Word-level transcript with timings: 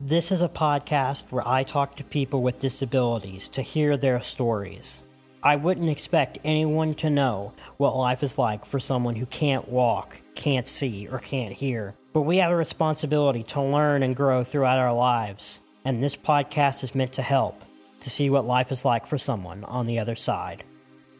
This 0.00 0.30
is 0.30 0.42
a 0.42 0.48
podcast 0.48 1.24
where 1.30 1.42
I 1.44 1.64
talk 1.64 1.96
to 1.96 2.04
people 2.04 2.40
with 2.40 2.60
disabilities 2.60 3.48
to 3.48 3.62
hear 3.62 3.96
their 3.96 4.22
stories. 4.22 5.02
I 5.42 5.56
wouldn't 5.56 5.90
expect 5.90 6.38
anyone 6.44 6.94
to 6.94 7.10
know 7.10 7.52
what 7.78 7.96
life 7.96 8.22
is 8.22 8.38
like 8.38 8.64
for 8.64 8.78
someone 8.78 9.16
who 9.16 9.26
can't 9.26 9.66
walk, 9.66 10.16
can't 10.36 10.68
see, 10.68 11.08
or 11.08 11.18
can't 11.18 11.52
hear. 11.52 11.96
But 12.12 12.22
we 12.22 12.36
have 12.36 12.52
a 12.52 12.56
responsibility 12.56 13.42
to 13.42 13.60
learn 13.60 14.04
and 14.04 14.14
grow 14.14 14.44
throughout 14.44 14.78
our 14.78 14.94
lives. 14.94 15.58
And 15.84 16.00
this 16.00 16.14
podcast 16.14 16.84
is 16.84 16.94
meant 16.94 17.14
to 17.14 17.22
help 17.22 17.64
to 17.98 18.08
see 18.08 18.30
what 18.30 18.46
life 18.46 18.70
is 18.70 18.84
like 18.84 19.04
for 19.04 19.18
someone 19.18 19.64
on 19.64 19.86
the 19.86 19.98
other 19.98 20.14
side. 20.14 20.62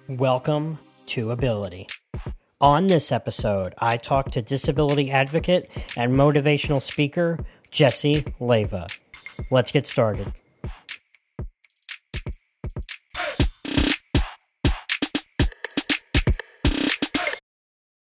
Welcome 0.06 0.78
to 1.06 1.32
Ability. 1.32 1.88
On 2.60 2.88
this 2.88 3.12
episode, 3.12 3.74
I 3.78 3.96
talk 3.96 4.32
to 4.32 4.42
disability 4.42 5.12
advocate 5.12 5.68
and 5.96 6.12
motivational 6.12 6.82
speaker 6.82 7.38
Jesse 7.70 8.24
Leva. 8.40 8.86
Let's 9.50 9.72
get 9.72 9.86
started. 9.86 10.32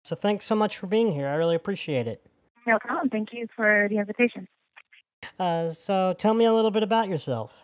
So, 0.05 0.17
thanks 0.17 0.45
so 0.45 0.55
much 0.55 0.77
for 0.77 0.87
being 0.87 1.13
here. 1.13 1.27
I 1.27 1.35
really 1.35 1.57
appreciate 1.57 2.07
it. 2.07 2.27
No 2.67 2.79
problem. 2.79 3.09
Thank 3.09 3.33
you 3.33 3.47
for 3.57 3.87
the 3.89 3.99
invitation. 3.99 4.47
Uh, 5.39 5.71
so, 5.71 6.15
tell 6.19 6.35
me 6.35 6.45
a 6.45 6.53
little 6.53 6.71
bit 6.71 6.83
about 6.83 7.09
yourself. 7.09 7.55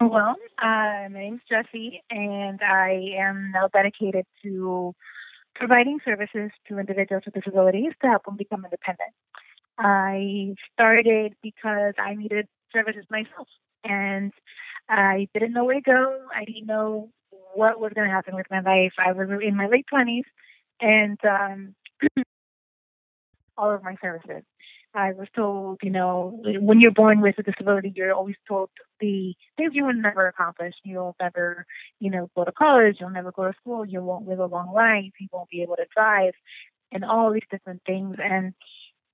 Well, 0.00 0.36
uh, 0.58 1.08
my 1.08 1.08
name's 1.08 1.40
Jesse, 1.48 2.02
and 2.10 2.60
I 2.62 3.16
am 3.18 3.50
now 3.52 3.68
dedicated 3.72 4.26
to 4.42 4.94
providing 5.54 5.98
services 6.04 6.50
to 6.68 6.78
individuals 6.78 7.22
with 7.24 7.34
disabilities 7.34 7.92
to 8.02 8.08
help 8.08 8.24
them 8.26 8.36
become 8.36 8.64
independent. 8.64 9.10
I 9.78 10.54
started 10.72 11.34
because 11.42 11.94
I 11.98 12.14
needed 12.14 12.48
services 12.72 13.04
myself, 13.10 13.48
and 13.84 14.32
I 14.88 15.28
didn't 15.34 15.52
know 15.52 15.64
where 15.64 15.76
to 15.76 15.80
go. 15.80 16.26
I 16.34 16.44
didn't 16.44 16.66
know 16.66 17.10
what 17.54 17.80
was 17.80 17.92
going 17.94 18.08
to 18.08 18.14
happen 18.14 18.34
with 18.34 18.46
my 18.50 18.60
life. 18.60 18.92
I 18.98 19.12
was 19.12 19.28
in 19.42 19.56
my 19.56 19.66
late 19.66 19.86
20s, 19.92 20.24
and 20.80 21.18
um, 21.24 21.74
all 23.56 23.70
of 23.70 23.82
my 23.82 23.96
services. 24.00 24.42
I 24.94 25.12
was 25.12 25.28
told, 25.36 25.80
you 25.82 25.90
know, 25.90 26.40
when 26.42 26.80
you're 26.80 26.90
born 26.90 27.20
with 27.20 27.38
a 27.38 27.42
disability, 27.42 27.92
you're 27.94 28.14
always 28.14 28.36
told 28.48 28.70
the 28.98 29.34
things 29.58 29.72
you 29.74 29.84
will 29.84 29.92
never 29.92 30.26
accomplish. 30.26 30.72
You'll 30.84 31.14
never, 31.20 31.66
you 32.00 32.10
know, 32.10 32.30
go 32.34 32.44
to 32.44 32.52
college. 32.52 32.96
You'll 32.98 33.10
never 33.10 33.30
go 33.30 33.44
to 33.44 33.52
school. 33.60 33.84
You 33.84 34.02
won't 34.02 34.26
live 34.26 34.38
a 34.38 34.46
long 34.46 34.72
life. 34.72 35.12
You 35.20 35.28
won't 35.30 35.50
be 35.50 35.60
able 35.60 35.76
to 35.76 35.84
drive, 35.94 36.32
and 36.92 37.04
all 37.04 37.30
these 37.30 37.42
different 37.50 37.82
things. 37.84 38.16
And 38.22 38.54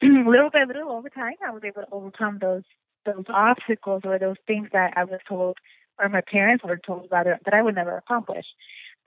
little 0.27 0.51
by 0.51 0.65
little, 0.67 0.91
over 0.91 1.09
time, 1.09 1.35
I 1.47 1.51
was 1.51 1.63
able 1.65 1.83
to 1.83 1.93
overcome 1.93 2.39
those 2.41 2.63
those 3.05 3.25
obstacles 3.29 4.03
or 4.05 4.19
those 4.19 4.37
things 4.47 4.69
that 4.73 4.95
I 4.97 5.05
was 5.05 5.21
told, 5.29 5.57
or 5.99 6.09
my 6.09 6.21
parents 6.21 6.65
were 6.65 6.79
told 6.79 7.09
rather, 7.11 7.39
that 7.45 7.55
I 7.55 7.63
would 7.63 7.75
never 7.75 7.97
accomplish. 7.97 8.45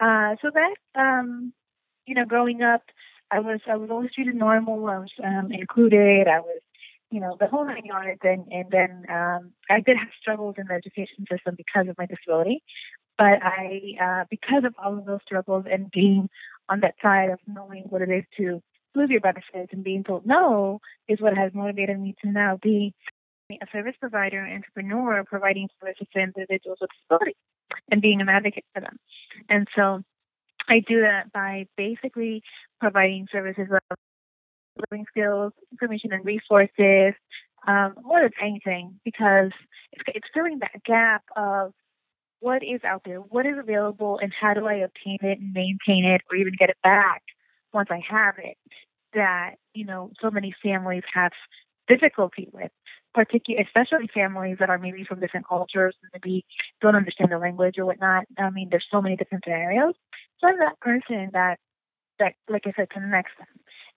Uh, 0.01 0.35
so 0.41 0.51
that, 0.53 0.75
um, 0.99 1.53
you 2.05 2.13
know, 2.15 2.25
growing 2.25 2.61
up, 2.61 2.81
I 3.31 3.39
was 3.39 3.59
I 3.67 3.75
was 3.77 3.89
always 3.89 4.11
treated 4.13 4.35
normal. 4.35 4.87
I 4.87 4.99
was 4.99 5.11
um, 5.23 5.51
included. 5.51 6.27
I 6.27 6.39
was, 6.39 6.61
you 7.11 7.19
know, 7.19 7.37
the 7.39 7.47
whole 7.47 7.65
nine 7.65 7.85
yards. 7.85 8.21
And 8.23 8.45
and 8.51 8.71
then 8.71 9.05
um, 9.09 9.51
I 9.69 9.79
did 9.81 9.97
have 9.97 10.09
struggles 10.21 10.55
in 10.57 10.67
the 10.67 10.73
education 10.73 11.25
system 11.29 11.55
because 11.57 11.87
of 11.89 11.97
my 11.97 12.05
disability. 12.05 12.63
But 13.17 13.41
I, 13.41 13.95
uh, 14.01 14.25
because 14.29 14.65
of 14.65 14.75
all 14.77 14.97
of 14.97 15.05
those 15.05 15.21
struggles 15.25 15.65
and 15.71 15.89
being 15.89 16.29
on 16.67 16.81
that 16.81 16.95
side 17.01 17.29
of 17.29 17.39
knowing 17.47 17.83
what 17.83 18.01
it 18.01 18.09
is 18.09 18.25
to 18.37 18.61
your 19.09 19.21
benefits 19.21 19.71
and 19.71 19.83
being 19.83 20.03
told 20.03 20.25
no, 20.25 20.79
is 21.07 21.19
what 21.19 21.37
has 21.37 21.53
motivated 21.53 21.99
me 21.99 22.15
to 22.23 22.31
now 22.31 22.57
be 22.61 22.93
a 23.51 23.65
service 23.71 23.93
provider, 23.99 24.41
entrepreneur, 24.45 25.23
providing 25.23 25.69
services 25.79 26.07
to 26.13 26.19
individuals 26.19 26.79
with 26.81 26.89
disabilities 26.99 27.35
and 27.91 28.01
being 28.01 28.21
an 28.21 28.29
advocate 28.29 28.65
for 28.73 28.81
them. 28.81 28.97
And 29.49 29.67
so 29.75 30.01
I 30.67 30.79
do 30.87 31.01
that 31.01 31.31
by 31.31 31.67
basically 31.77 32.41
providing 32.79 33.27
services 33.31 33.67
of 33.71 33.97
living 34.91 35.05
skills, 35.09 35.53
information 35.71 36.11
and 36.11 36.25
resources, 36.25 37.13
um, 37.67 37.95
more 38.03 38.21
than 38.21 38.31
anything, 38.41 38.99
because 39.03 39.51
it's, 39.91 40.03
it's 40.07 40.27
filling 40.33 40.59
that 40.59 40.83
gap 40.85 41.23
of 41.35 41.73
what 42.39 42.61
is 42.63 42.81
out 42.83 43.01
there, 43.05 43.17
what 43.19 43.45
is 43.45 43.57
available, 43.57 44.19
and 44.21 44.31
how 44.39 44.53
do 44.53 44.67
I 44.67 44.75
obtain 44.75 45.17
it 45.21 45.39
and 45.39 45.53
maintain 45.53 46.05
it 46.05 46.21
or 46.29 46.35
even 46.35 46.53
get 46.57 46.69
it 46.69 46.77
back 46.83 47.21
once 47.73 47.89
I 47.91 48.01
have 48.09 48.35
it 48.37 48.57
that, 49.15 49.55
you 49.73 49.85
know, 49.85 50.11
so 50.21 50.29
many 50.29 50.53
families 50.63 51.03
have 51.13 51.31
difficulty 51.87 52.47
with, 52.53 52.71
particularly, 53.13 53.65
especially 53.65 54.09
families 54.13 54.57
that 54.59 54.69
are 54.69 54.77
maybe 54.77 55.03
from 55.03 55.19
different 55.19 55.47
cultures 55.47 55.95
and 56.01 56.11
maybe 56.13 56.45
don't 56.81 56.95
understand 56.95 57.31
the 57.31 57.37
language 57.37 57.75
or 57.77 57.85
whatnot. 57.85 58.25
I 58.37 58.49
mean, 58.49 58.69
there's 58.69 58.85
so 58.91 59.01
many 59.01 59.15
different 59.15 59.43
scenarios. 59.45 59.95
So 60.39 60.47
I'm 60.47 60.59
that 60.59 60.79
person 60.79 61.31
that, 61.33 61.57
that, 62.19 62.33
like 62.49 62.63
I 62.65 62.73
said, 62.75 62.89
connects 62.89 63.33
them 63.37 63.47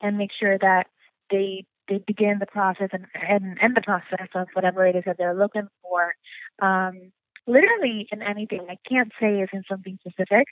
and 0.01 0.19
make 0.19 0.31
sure 0.39 0.59
that 0.59 0.87
they 1.31 1.65
they 1.89 1.99
begin 2.07 2.37
the 2.39 2.47
process 2.47 2.91
and, 2.93 3.07
and 3.15 3.59
end 3.63 3.75
the 3.75 3.81
process 3.81 4.29
of 4.35 4.49
whatever 4.53 4.87
it 4.87 4.95
is 4.95 5.05
that 5.07 5.17
they're 5.17 5.35
looking 5.35 5.69
for. 5.83 6.13
Um, 6.61 7.13
literally 7.49 8.07
in 8.13 8.23
anything. 8.23 8.61
I 8.69 8.77
can't 8.89 9.11
say 9.19 9.41
it's 9.41 9.53
in 9.53 9.65
something 9.69 9.99
specific. 10.07 10.47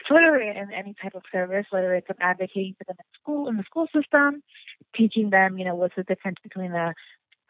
It's 0.00 0.10
literally 0.10 0.48
in 0.48 0.72
any 0.72 0.94
type 1.00 1.14
of 1.14 1.22
service, 1.30 1.66
whether 1.70 1.94
it's 1.94 2.08
advocating 2.20 2.74
for 2.78 2.84
them 2.84 2.96
in 2.98 3.20
school 3.20 3.48
in 3.48 3.56
the 3.56 3.64
school 3.64 3.86
system, 3.94 4.42
teaching 4.96 5.30
them, 5.30 5.58
you 5.58 5.64
know, 5.64 5.74
what's 5.74 5.94
the 5.96 6.04
difference 6.04 6.38
between 6.42 6.72
the 6.72 6.94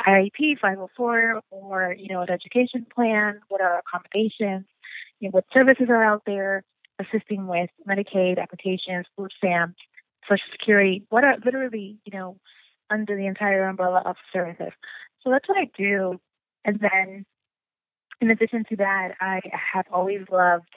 IEP 0.07 0.59
504 0.61 1.43
or, 1.51 1.95
you 1.97 2.09
know, 2.09 2.23
an 2.23 2.31
education 2.31 2.87
plan, 2.93 3.41
what 3.49 3.61
are 3.61 3.79
accommodations, 3.79 4.67
you 5.21 5.29
know, 5.29 5.31
what 5.31 5.45
services 5.53 5.87
are 5.89 6.03
out 6.03 6.23
there, 6.27 6.65
assisting 6.99 7.47
with 7.47 7.71
Medicaid 7.89 8.39
applications, 8.39 9.07
food 9.17 9.31
stamps, 9.37 9.79
Social 10.29 10.47
Security, 10.53 11.05
what 11.09 11.25
are 11.25 11.37
literally, 11.45 11.99
you 12.05 12.19
know, 12.19 12.37
under 12.91 13.17
the 13.17 13.27
entire 13.27 13.69
umbrella 13.69 14.03
of 14.05 14.17
services. 14.33 14.73
So 15.23 15.31
that's 15.31 15.49
what 15.49 15.59
I 15.59 15.71
do. 15.77 16.21
And 16.65 16.81
then 16.81 17.25
in 18.21 18.31
addition 18.31 18.65
to 18.71 18.77
that, 18.77 19.15
I 19.21 19.41
have 19.75 19.87
always 19.93 20.23
loved 20.31 20.69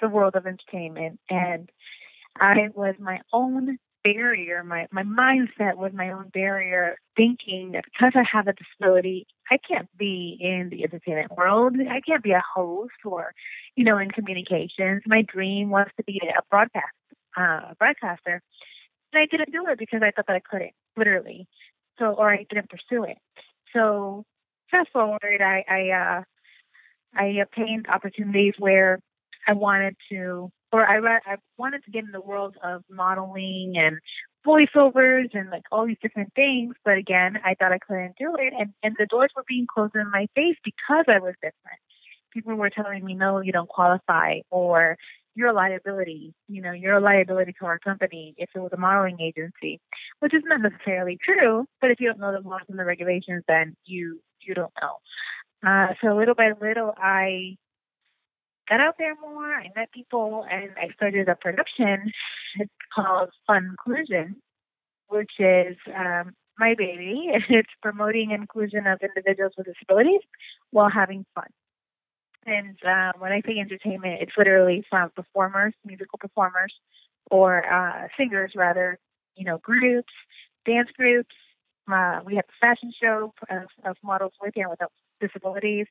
the 0.00 0.08
world 0.08 0.34
of 0.36 0.46
entertainment 0.46 1.20
and 1.28 1.70
I 2.40 2.68
was 2.74 2.94
my 2.98 3.20
own 3.32 3.78
barrier, 4.04 4.62
my, 4.62 4.86
my 4.92 5.02
mindset 5.02 5.76
was 5.76 5.92
my 5.92 6.10
own 6.10 6.30
barrier, 6.32 6.98
thinking 7.16 7.72
that 7.72 7.84
because 7.84 8.12
I 8.14 8.24
have 8.32 8.46
a 8.46 8.52
disability, 8.52 9.26
I 9.50 9.58
can't 9.58 9.88
be 9.96 10.38
in 10.40 10.68
the 10.70 10.84
entertainment 10.84 11.36
world. 11.36 11.76
I 11.90 12.00
can't 12.00 12.22
be 12.22 12.30
a 12.30 12.42
host 12.54 12.92
or, 13.04 13.32
you 13.76 13.84
know, 13.84 13.98
in 13.98 14.10
communications. 14.10 15.02
My 15.06 15.22
dream 15.22 15.70
was 15.70 15.88
to 15.96 16.04
be 16.04 16.20
a 16.24 16.42
broadcast 16.50 16.94
uh, 17.36 17.74
broadcaster. 17.78 18.42
And 19.12 19.22
I 19.22 19.26
didn't 19.26 19.52
do 19.52 19.66
it 19.68 19.78
because 19.78 20.00
I 20.02 20.10
thought 20.10 20.26
that 20.26 20.36
I 20.36 20.40
couldn't, 20.40 20.72
literally. 20.96 21.46
So, 21.98 22.12
or 22.12 22.30
I 22.32 22.46
didn't 22.48 22.70
pursue 22.70 23.04
it. 23.04 23.18
So, 23.74 24.24
fast 24.70 24.90
forward, 24.92 25.40
I, 25.40 25.64
I, 25.68 25.90
uh, 25.90 26.22
I 27.14 27.26
obtained 27.42 27.86
opportunities 27.88 28.54
where 28.58 29.00
I 29.48 29.54
wanted 29.54 29.96
to, 30.10 30.52
or 30.72 30.86
I, 30.86 30.98
I 31.26 31.36
wanted 31.56 31.82
to 31.84 31.90
get 31.90 32.04
in 32.04 32.12
the 32.12 32.20
world 32.20 32.56
of 32.62 32.82
modeling 32.90 33.74
and 33.76 33.98
voiceovers 34.46 35.30
and 35.32 35.50
like 35.50 35.62
all 35.72 35.86
these 35.86 35.96
different 36.02 36.32
things. 36.34 36.74
But 36.84 36.98
again, 36.98 37.38
I 37.44 37.54
thought 37.54 37.72
I 37.72 37.78
couldn't 37.78 38.16
do 38.18 38.36
it, 38.38 38.52
and 38.56 38.74
and 38.82 38.94
the 38.98 39.06
doors 39.06 39.30
were 39.34 39.44
being 39.48 39.66
closed 39.66 39.96
in 39.96 40.10
my 40.10 40.26
face 40.34 40.56
because 40.62 41.06
I 41.08 41.18
was 41.18 41.34
different. 41.36 41.80
People 42.32 42.54
were 42.54 42.70
telling 42.70 43.04
me, 43.04 43.14
"No, 43.14 43.40
you 43.40 43.52
don't 43.52 43.68
qualify," 43.68 44.40
or 44.50 44.98
"You're 45.34 45.48
a 45.48 45.54
liability." 45.54 46.34
You 46.46 46.60
know, 46.60 46.72
you're 46.72 46.98
a 46.98 47.00
liability 47.00 47.54
to 47.58 47.66
our 47.66 47.78
company 47.78 48.34
if 48.36 48.50
it 48.54 48.58
was 48.58 48.72
a 48.74 48.76
modeling 48.76 49.20
agency, 49.20 49.80
which 50.20 50.34
is 50.34 50.42
not 50.44 50.60
necessarily 50.60 51.18
true. 51.22 51.66
But 51.80 51.90
if 51.90 52.00
you 52.00 52.08
don't 52.08 52.20
know 52.20 52.32
the 52.32 52.46
laws 52.46 52.62
and 52.68 52.78
the 52.78 52.84
regulations, 52.84 53.44
then 53.48 53.74
you 53.86 54.20
you 54.42 54.54
don't 54.54 54.72
know. 54.82 54.96
Uh, 55.66 55.94
so 56.02 56.14
little 56.14 56.34
by 56.34 56.52
little, 56.60 56.94
I 56.96 57.56
got 58.68 58.80
out 58.80 58.94
there 58.98 59.14
more. 59.20 59.54
I 59.54 59.68
met 59.74 59.92
people, 59.92 60.44
and 60.50 60.70
I 60.76 60.92
started 60.94 61.28
a 61.28 61.34
production. 61.34 62.12
Called 62.94 63.30
Fun 63.46 63.76
Inclusion, 63.76 64.36
which 65.08 65.32
is 65.38 65.76
um, 65.94 66.32
my 66.58 66.74
baby. 66.76 67.28
It's 67.48 67.68
promoting 67.82 68.30
inclusion 68.30 68.86
of 68.86 69.00
individuals 69.02 69.52
with 69.56 69.66
disabilities 69.66 70.20
while 70.70 70.90
having 70.90 71.24
fun. 71.34 71.48
And 72.46 72.78
uh, 72.84 73.12
when 73.18 73.32
I 73.32 73.42
say 73.46 73.58
entertainment, 73.58 74.22
it's 74.22 74.32
literally 74.38 74.84
from 74.88 75.10
performers, 75.10 75.74
musical 75.84 76.18
performers, 76.18 76.72
or 77.30 77.64
uh, 77.70 78.08
singers 78.16 78.52
rather. 78.56 78.98
You 79.36 79.44
know, 79.44 79.58
groups, 79.58 80.12
dance 80.66 80.88
groups. 80.96 81.34
Uh, 81.90 82.20
we 82.24 82.34
have 82.36 82.44
a 82.48 82.66
fashion 82.66 82.92
show 83.00 83.32
of, 83.48 83.68
of 83.84 83.96
models 84.02 84.32
with 84.42 84.52
and 84.56 84.68
without 84.68 84.92
disabilities. 85.20 85.86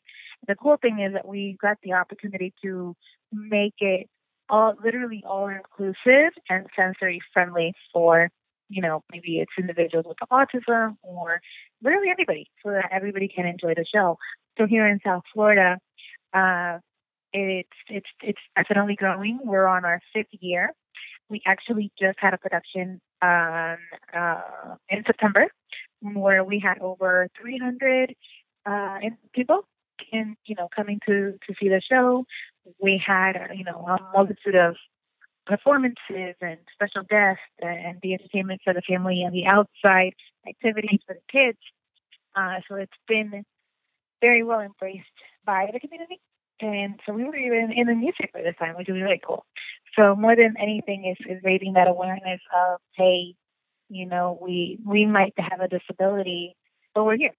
The 0.48 0.56
cool 0.56 0.78
thing 0.82 1.00
is 1.00 1.14
that 1.14 1.28
we 1.28 1.58
got 1.62 1.78
the 1.84 1.94
opportunity 1.94 2.54
to 2.64 2.96
make 3.32 3.76
it 3.80 4.08
all 4.50 4.76
literally 4.84 5.24
all 5.28 5.50
inclusive 5.50 6.32
and 6.50 6.68
sensory 6.76 7.20
friendly 7.34 7.74
for 7.92 8.30
you 8.70 8.82
know, 8.82 9.04
maybe 9.12 9.40
it's 9.40 9.52
individuals 9.58 10.06
with 10.08 10.18
autism 10.32 10.98
or 11.02 11.40
really 11.82 12.10
anybody, 12.10 12.50
so 12.64 12.72
that 12.72 12.90
everybody 12.92 13.28
can 13.28 13.46
enjoy 13.46 13.74
the 13.74 13.86
show. 13.94 14.18
So 14.58 14.66
here 14.66 14.88
in 14.88 15.00
South 15.06 15.24
Florida, 15.34 15.78
uh, 16.34 16.80
it's 17.34 17.70
it's 17.90 18.08
it's 18.22 18.40
definitely 18.56 18.96
growing. 18.96 19.40
We're 19.44 19.68
on 19.68 19.86
our 19.86 20.02
fifth 20.14 20.28
year. 20.40 20.72
We 21.30 21.42
actually 21.46 21.92
just 22.00 22.18
had 22.20 22.34
a 22.34 22.38
production 22.38 23.02
um, 23.22 23.78
uh, 24.16 24.76
in 24.90 25.04
September 25.06 25.48
where 26.02 26.44
we 26.44 26.60
had 26.60 26.80
over 26.80 27.28
300 27.42 28.16
uh, 28.66 29.00
people 29.34 29.66
in 30.12 30.36
you 30.46 30.56
know 30.56 30.68
coming 30.76 31.00
to 31.08 31.34
to 31.48 31.54
see 31.60 31.70
the 31.70 31.82
show. 31.82 32.26
We 32.80 33.02
had 33.06 33.34
you 33.56 33.64
know 33.64 33.86
a 33.88 33.98
multitude 34.14 34.56
of 34.56 34.76
performances 35.46 36.36
and 36.42 36.58
special 36.74 37.04
guests 37.10 37.42
and 37.62 38.00
the 38.04 38.14
entertainment 38.14 38.62
for 38.64 38.74
the 38.74 38.82
family 38.82 39.24
and 39.24 39.34
the 39.34 39.46
outside 39.46 40.14
activities 40.48 41.00
for 41.08 41.16
the 41.16 41.22
kids. 41.32 41.58
Uh, 42.36 42.60
so 42.68 42.76
it's 42.76 42.92
been 43.08 43.44
very 44.22 44.44
well 44.44 44.60
embraced 44.60 45.06
by 45.46 45.70
the 45.72 45.80
community. 45.80 46.20
And 46.60 47.00
so 47.06 47.14
we 47.14 47.24
were 47.24 47.36
even 47.36 47.72
in 47.72 47.88
the 47.88 47.94
music 47.94 48.32
newspaper 48.34 48.44
this 48.44 48.56
time, 48.60 48.76
which 48.76 48.88
was 48.88 49.00
really 49.00 49.22
cool. 49.26 49.46
So 49.98 50.16
more 50.16 50.36
than 50.36 50.56
anything 50.60 51.06
is, 51.06 51.18
is 51.30 51.42
raising 51.44 51.74
that 51.74 51.88
awareness 51.88 52.42
of, 52.56 52.80
hey, 52.96 53.36
you 53.90 54.06
know, 54.06 54.38
we 54.42 54.80
we 54.86 55.06
might 55.06 55.34
have 55.38 55.62
a 55.62 55.68
disability, 55.68 56.56
but 56.94 57.06
we're 57.06 57.18
here. 57.18 57.34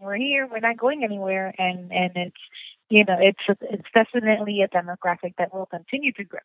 We're 0.00 0.16
here. 0.16 0.46
We're 0.50 0.60
not 0.60 0.76
going 0.76 1.04
anywhere, 1.04 1.54
and 1.58 1.92
and 1.92 2.12
it's 2.14 2.36
you 2.88 3.04
know 3.04 3.16
it's 3.20 3.58
it's 3.60 3.88
definitely 3.94 4.62
a 4.62 4.68
demographic 4.68 5.34
that 5.38 5.52
will 5.52 5.66
continue 5.66 6.12
to 6.12 6.24
grow 6.24 6.40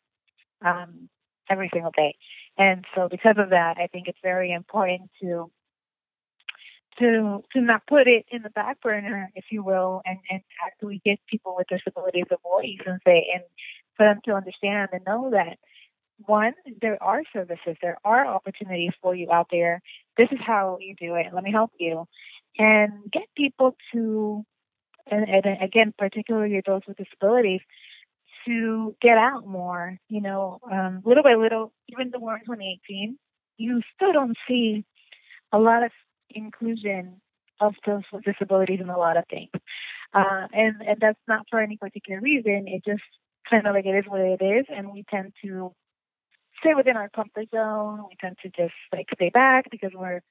um, 0.64 1.08
every 1.48 1.70
single 1.72 1.92
day. 1.96 2.16
And 2.56 2.84
so 2.94 3.08
because 3.10 3.36
of 3.38 3.50
that, 3.50 3.76
I 3.78 3.88
think 3.88 4.08
it's 4.08 4.18
very 4.22 4.52
important 4.52 5.10
to 5.22 5.50
to 6.98 7.42
to 7.52 7.60
not 7.60 7.86
put 7.86 8.06
it 8.06 8.26
in 8.30 8.42
the 8.42 8.50
back 8.50 8.80
burner, 8.80 9.30
if 9.34 9.46
you 9.50 9.62
will, 9.62 10.02
and, 10.04 10.18
and 10.30 10.42
actually 10.64 11.00
give 11.04 11.18
people 11.28 11.54
with 11.56 11.66
disabilities 11.68 12.26
a 12.30 12.36
voice 12.42 12.80
and 12.86 13.00
say 13.06 13.26
and 13.34 13.42
for 13.96 14.06
them 14.06 14.20
to 14.24 14.32
understand 14.32 14.90
and 14.92 15.04
know 15.06 15.30
that 15.30 15.58
one, 16.26 16.54
there 16.80 17.02
are 17.02 17.22
services, 17.32 17.76
there 17.82 17.98
are 18.04 18.26
opportunities 18.26 18.92
for 19.02 19.14
you 19.14 19.30
out 19.32 19.48
there. 19.50 19.82
This 20.16 20.28
is 20.30 20.38
how 20.44 20.78
you 20.80 20.94
do 20.98 21.14
it. 21.16 21.26
Let 21.32 21.42
me 21.44 21.50
help 21.50 21.72
you. 21.78 22.06
And 22.58 23.10
get 23.10 23.24
people 23.36 23.76
to 23.92 24.44
and, 25.10 25.28
and 25.28 25.62
again, 25.62 25.92
particularly 25.96 26.62
those 26.64 26.82
with 26.88 26.96
disabilities, 26.96 27.60
to 28.46 28.94
get 29.00 29.18
out 29.18 29.46
more. 29.46 29.98
You 30.08 30.20
know, 30.20 30.60
um, 30.70 31.02
little 31.04 31.22
by 31.22 31.34
little, 31.34 31.72
even 31.88 32.10
though 32.10 32.20
we're 32.20 32.36
in 32.36 32.44
2018, 32.44 33.18
you 33.56 33.82
still 33.94 34.12
don't 34.12 34.36
see 34.48 34.84
a 35.52 35.58
lot 35.58 35.84
of 35.84 35.90
inclusion 36.30 37.20
of 37.60 37.74
those 37.86 38.02
with 38.12 38.24
disabilities 38.24 38.80
in 38.80 38.90
a 38.90 38.98
lot 38.98 39.16
of 39.16 39.24
things. 39.30 39.50
Uh, 40.12 40.46
and, 40.52 40.76
and 40.86 40.98
that's 41.00 41.18
not 41.28 41.46
for 41.50 41.60
any 41.60 41.76
particular 41.76 42.20
reason. 42.20 42.64
It 42.66 42.84
just 42.84 43.02
kind 43.48 43.66
of 43.66 43.74
like 43.74 43.86
it 43.86 43.96
is 43.96 44.04
what 44.06 44.20
it 44.20 44.42
is. 44.42 44.66
And 44.68 44.92
we 44.92 45.04
tend 45.08 45.32
to 45.44 45.72
stay 46.60 46.74
within 46.74 46.96
our 46.96 47.08
comfort 47.08 47.48
zone. 47.54 48.04
We 48.08 48.16
tend 48.20 48.36
to 48.42 48.48
just 48.48 48.74
like 48.92 49.06
stay 49.14 49.30
back 49.30 49.70
because 49.70 49.92
we're, 49.94 50.22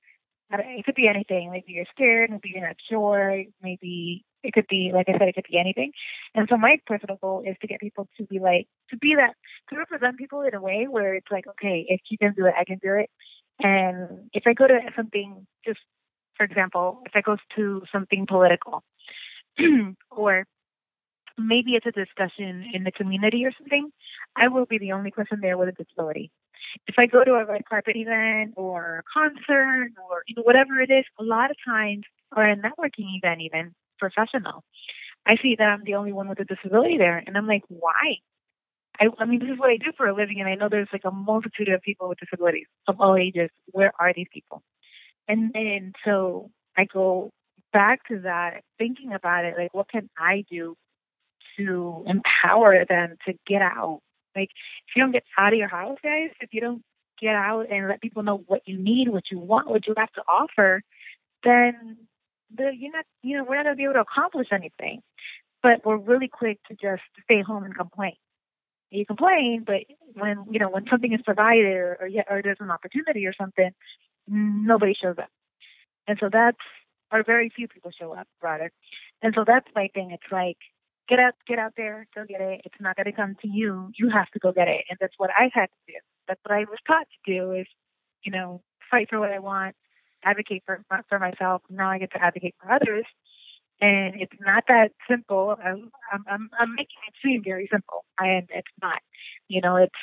it 0.59 0.85
could 0.85 0.95
be 0.95 1.07
anything. 1.07 1.51
Maybe 1.51 1.73
you're 1.73 1.85
scared, 1.91 2.29
maybe 2.29 2.51
you're 2.53 2.65
not 2.65 2.75
sure, 2.89 3.43
maybe 3.61 4.25
it 4.43 4.53
could 4.53 4.67
be, 4.67 4.91
like 4.93 5.07
I 5.09 5.17
said, 5.17 5.27
it 5.29 5.35
could 5.35 5.45
be 5.49 5.57
anything. 5.57 5.91
And 6.35 6.47
so 6.49 6.57
my 6.57 6.77
personal 6.85 7.17
goal 7.21 7.43
is 7.45 7.55
to 7.61 7.67
get 7.67 7.79
people 7.79 8.07
to 8.17 8.25
be 8.25 8.39
like, 8.39 8.67
to 8.89 8.97
be 8.97 9.15
that, 9.15 9.35
to 9.69 9.77
represent 9.77 10.17
people 10.17 10.41
in 10.41 10.53
a 10.53 10.61
way 10.61 10.85
where 10.89 11.15
it's 11.15 11.31
like, 11.31 11.47
okay, 11.47 11.85
if 11.87 12.01
you 12.09 12.17
can 12.17 12.33
do 12.33 12.45
it, 12.45 12.53
I 12.59 12.65
can 12.65 12.79
do 12.81 12.93
it. 12.95 13.09
And 13.59 14.29
if 14.33 14.43
I 14.45 14.53
go 14.53 14.67
to 14.67 14.79
something, 14.95 15.47
just 15.65 15.79
for 16.35 16.43
example, 16.43 17.01
if 17.05 17.13
I 17.15 17.21
go 17.21 17.37
to 17.55 17.83
something 17.91 18.25
political, 18.27 18.83
or 20.11 20.45
maybe 21.37 21.71
it's 21.71 21.85
a 21.85 21.91
discussion 21.91 22.65
in 22.73 22.83
the 22.83 22.91
community 22.91 23.45
or 23.45 23.51
something, 23.57 23.91
I 24.35 24.47
will 24.47 24.65
be 24.65 24.77
the 24.77 24.91
only 24.91 25.11
person 25.11 25.39
there 25.41 25.57
with 25.57 25.69
a 25.69 25.71
disability. 25.71 26.31
If 26.87 26.95
I 26.97 27.05
go 27.05 27.23
to 27.23 27.33
a 27.33 27.45
red 27.45 27.65
carpet 27.67 27.95
event 27.95 28.53
or 28.55 28.99
a 28.99 29.03
concert 29.13 29.89
or 30.09 30.23
you 30.27 30.35
know, 30.35 30.43
whatever 30.43 30.79
it 30.81 30.89
is, 30.91 31.05
a 31.19 31.23
lot 31.23 31.51
of 31.51 31.57
times, 31.65 32.03
or 32.35 32.43
a 32.43 32.55
networking 32.55 33.15
event 33.15 33.41
even, 33.41 33.73
professional, 33.99 34.63
I 35.25 35.37
see 35.41 35.55
that 35.57 35.63
I'm 35.63 35.83
the 35.85 35.95
only 35.95 36.11
one 36.11 36.27
with 36.27 36.39
a 36.39 36.45
disability 36.45 36.97
there. 36.97 37.23
And 37.25 37.37
I'm 37.37 37.47
like, 37.47 37.63
why? 37.69 38.17
I, 38.99 39.07
I 39.19 39.25
mean, 39.25 39.39
this 39.39 39.49
is 39.49 39.57
what 39.57 39.69
I 39.69 39.77
do 39.77 39.91
for 39.97 40.07
a 40.07 40.15
living, 40.15 40.39
and 40.39 40.49
I 40.49 40.55
know 40.55 40.69
there's 40.69 40.89
like 40.93 41.05
a 41.05 41.11
multitude 41.11 41.69
of 41.69 41.81
people 41.81 42.09
with 42.09 42.19
disabilities 42.19 42.67
of 42.87 42.99
all 42.99 43.15
ages. 43.15 43.49
Where 43.71 43.91
are 43.99 44.13
these 44.13 44.27
people? 44.31 44.61
And 45.27 45.51
then 45.53 45.93
so 46.05 46.51
I 46.77 46.85
go 46.85 47.31
back 47.71 48.07
to 48.09 48.19
that, 48.19 48.61
thinking 48.77 49.13
about 49.13 49.45
it, 49.45 49.55
like, 49.57 49.73
what 49.73 49.89
can 49.89 50.09
I 50.17 50.43
do 50.49 50.75
to 51.57 52.03
empower 52.07 52.85
them 52.85 53.15
to 53.27 53.33
get 53.47 53.61
out? 53.61 54.01
Like, 54.35 54.49
if 54.87 54.95
you 54.95 55.03
don't 55.03 55.11
get 55.11 55.23
out 55.37 55.53
of 55.53 55.59
your 55.59 55.67
house, 55.67 55.97
guys, 56.03 56.29
if 56.41 56.53
you 56.53 56.61
don't 56.61 56.83
get 57.19 57.35
out 57.35 57.67
and 57.69 57.87
let 57.87 58.01
people 58.01 58.23
know 58.23 58.43
what 58.47 58.61
you 58.65 58.77
need, 58.77 59.09
what 59.09 59.23
you 59.31 59.39
want, 59.39 59.69
what 59.69 59.87
you 59.87 59.93
have 59.97 60.11
to 60.13 60.21
offer, 60.27 60.81
then 61.43 61.97
the, 62.55 62.71
you're 62.75 62.91
not, 62.91 63.05
you 63.21 63.37
know, 63.37 63.43
we're 63.43 63.55
not 63.55 63.63
going 63.63 63.75
to 63.75 63.77
be 63.77 63.83
able 63.83 63.93
to 63.93 64.01
accomplish 64.01 64.47
anything. 64.51 65.01
But 65.61 65.85
we're 65.85 65.97
really 65.97 66.27
quick 66.27 66.59
to 66.67 66.73
just 66.73 67.03
stay 67.23 67.41
home 67.41 67.63
and 67.63 67.75
complain. 67.75 68.15
You 68.91 69.05
complain, 69.07 69.63
but 69.65 69.81
when 70.13 70.45
you 70.51 70.59
know 70.59 70.69
when 70.69 70.85
something 70.87 71.11
is 71.11 71.21
provided 71.25 71.65
or 71.65 71.97
or, 71.99 72.09
or 72.29 72.41
there's 72.43 72.57
an 72.59 72.69
opportunity 72.69 73.25
or 73.25 73.33
something, 73.33 73.71
nobody 74.27 74.93
shows 74.93 75.15
up. 75.17 75.29
And 76.07 76.17
so 76.19 76.29
that's 76.31 76.57
or 77.11 77.23
very 77.23 77.49
few 77.49 77.67
people 77.67 77.91
show 77.97 78.13
up 78.13 78.27
rather. 78.41 78.71
And 79.23 79.33
so 79.35 79.45
that's 79.47 79.67
my 79.75 79.89
thing. 79.95 80.11
It's 80.11 80.31
like 80.31 80.57
get 81.07 81.19
out 81.19 81.33
get 81.47 81.59
out 81.59 81.73
there, 81.77 82.07
go 82.15 82.25
get 82.25 82.41
it. 82.41 82.61
It's 82.65 82.79
not 82.79 82.95
gonna 82.95 83.11
come 83.11 83.35
to 83.41 83.47
you. 83.47 83.91
You 83.97 84.09
have 84.09 84.29
to 84.31 84.39
go 84.39 84.51
get 84.51 84.67
it. 84.67 84.85
And 84.89 84.97
that's 84.99 85.13
what 85.17 85.29
I 85.31 85.49
had 85.53 85.67
to 85.67 85.93
do. 85.93 85.99
That's 86.27 86.39
what 86.45 86.55
I 86.55 86.59
was 86.61 86.79
taught 86.87 87.07
to 87.07 87.31
do 87.31 87.51
is, 87.53 87.67
you 88.23 88.31
know, 88.31 88.61
fight 88.89 89.09
for 89.09 89.19
what 89.19 89.31
I 89.31 89.39
want, 89.39 89.75
advocate 90.23 90.63
for 90.65 90.83
for 91.09 91.19
myself. 91.19 91.61
Now 91.69 91.89
I 91.89 91.99
get 91.99 92.11
to 92.11 92.23
advocate 92.23 92.55
for 92.61 92.71
others. 92.71 93.05
And 93.81 94.21
it's 94.21 94.33
not 94.39 94.63
that 94.67 94.91
simple. 95.09 95.57
I'm 95.63 95.91
I'm 96.29 96.49
I'm 96.57 96.75
making 96.75 97.01
it 97.07 97.15
seem 97.23 97.43
very 97.43 97.67
simple, 97.71 98.05
and 98.19 98.47
it's 98.53 98.71
not. 98.81 99.01
You 99.49 99.61
know, 99.61 99.75
it's 99.77 99.95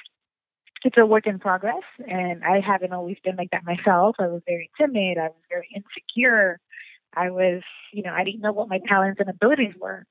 it's 0.84 0.96
a 0.98 1.06
work 1.06 1.26
in 1.26 1.38
progress, 1.38 1.84
and 2.06 2.42
I 2.44 2.60
haven't 2.60 2.92
always 2.92 3.16
been 3.22 3.36
like 3.36 3.50
that 3.52 3.64
myself. 3.64 4.16
I 4.18 4.26
was 4.26 4.42
very 4.46 4.70
timid. 4.78 5.18
I 5.18 5.28
was 5.28 5.42
very 5.48 5.68
insecure. 5.74 6.58
I 7.14 7.30
was, 7.30 7.62
you 7.92 8.02
know, 8.02 8.12
I 8.12 8.24
didn't 8.24 8.40
know 8.40 8.52
what 8.52 8.68
my 8.68 8.80
talents 8.86 9.20
and 9.20 9.28
abilities 9.28 9.74
were. 9.78 10.04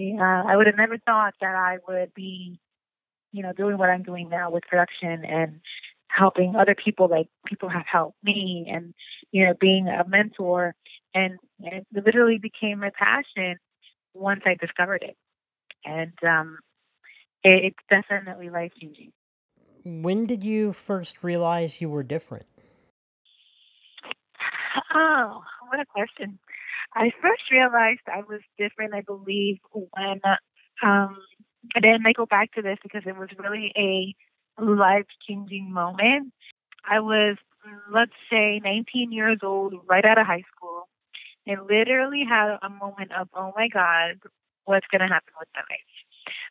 Yeah, 0.00 0.44
I 0.46 0.56
would 0.56 0.66
have 0.66 0.78
never 0.78 0.96
thought 0.96 1.34
that 1.42 1.54
I 1.54 1.76
would 1.86 2.14
be, 2.14 2.58
you 3.32 3.42
know, 3.42 3.52
doing 3.52 3.76
what 3.76 3.90
I'm 3.90 4.02
doing 4.02 4.30
now 4.30 4.50
with 4.50 4.64
production 4.64 5.26
and 5.26 5.60
helping 6.08 6.56
other 6.56 6.74
people 6.74 7.06
like 7.06 7.28
people 7.46 7.68
have 7.68 7.84
helped 7.90 8.16
me 8.24 8.66
and 8.68 8.94
you 9.30 9.44
know 9.44 9.52
being 9.60 9.88
a 9.88 10.08
mentor 10.08 10.74
and, 11.14 11.38
and 11.60 11.86
it 11.92 12.04
literally 12.04 12.38
became 12.38 12.80
my 12.80 12.90
passion 12.98 13.56
once 14.14 14.40
I 14.44 14.54
discovered 14.54 15.02
it 15.02 15.16
and 15.84 16.12
um 16.28 16.58
it, 17.44 17.66
it's 17.66 17.78
definitely 17.88 18.50
life 18.50 18.72
changing 18.80 19.12
when 19.84 20.26
did 20.26 20.42
you 20.42 20.72
first 20.72 21.22
realize 21.22 21.80
you 21.80 21.88
were 21.88 22.02
different? 22.02 22.46
Oh, 24.94 25.42
what 25.68 25.78
a 25.78 25.86
question. 25.86 26.38
I 26.94 27.10
first 27.22 27.42
realized 27.50 28.00
I 28.06 28.22
was 28.28 28.40
different, 28.58 28.94
I 28.94 29.02
believe, 29.02 29.58
when, 29.72 30.20
um, 30.82 31.16
and 31.74 31.84
then 31.84 32.06
I 32.06 32.12
go 32.12 32.26
back 32.26 32.52
to 32.52 32.62
this 32.62 32.78
because 32.82 33.02
it 33.06 33.16
was 33.16 33.28
really 33.38 33.72
a 33.76 34.62
life 34.62 35.06
changing 35.26 35.72
moment. 35.72 36.32
I 36.88 37.00
was, 37.00 37.36
let's 37.92 38.12
say, 38.30 38.60
19 38.64 39.12
years 39.12 39.38
old, 39.42 39.74
right 39.88 40.04
out 40.04 40.18
of 40.18 40.26
high 40.26 40.44
school, 40.54 40.88
and 41.46 41.66
literally 41.68 42.24
had 42.28 42.58
a 42.62 42.68
moment 42.68 43.12
of, 43.12 43.28
oh 43.34 43.52
my 43.56 43.68
God, 43.68 44.18
what's 44.64 44.86
going 44.90 45.00
to 45.00 45.12
happen 45.12 45.32
with 45.38 45.48
my 45.54 45.60
life? 45.60 46.00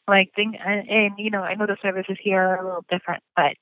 like 0.07 0.31
thing 0.35 0.57
and, 0.63 0.89
and 0.89 1.13
you 1.17 1.29
know 1.29 1.41
i 1.41 1.55
know 1.55 1.65
the 1.65 1.77
services 1.81 2.17
here 2.21 2.41
are 2.41 2.57
a 2.57 2.65
little 2.65 2.85
different 2.89 3.23
but 3.35 3.53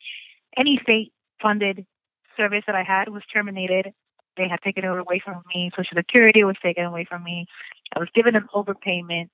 any 0.57 0.79
state 0.81 1.11
funded 1.41 1.85
service 2.35 2.63
that 2.65 2.75
i 2.75 2.83
had 2.83 3.09
was 3.09 3.23
terminated 3.31 3.93
they 4.37 4.47
had 4.47 4.61
taken 4.61 4.83
it 4.83 4.87
away 4.87 5.21
from 5.23 5.41
me 5.53 5.71
social 5.75 5.95
security 5.95 6.43
was 6.43 6.55
taken 6.61 6.85
away 6.85 7.05
from 7.05 7.23
me 7.23 7.45
i 7.95 7.99
was 7.99 8.09
given 8.13 8.35
an 8.35 8.47
overpayment 8.53 9.29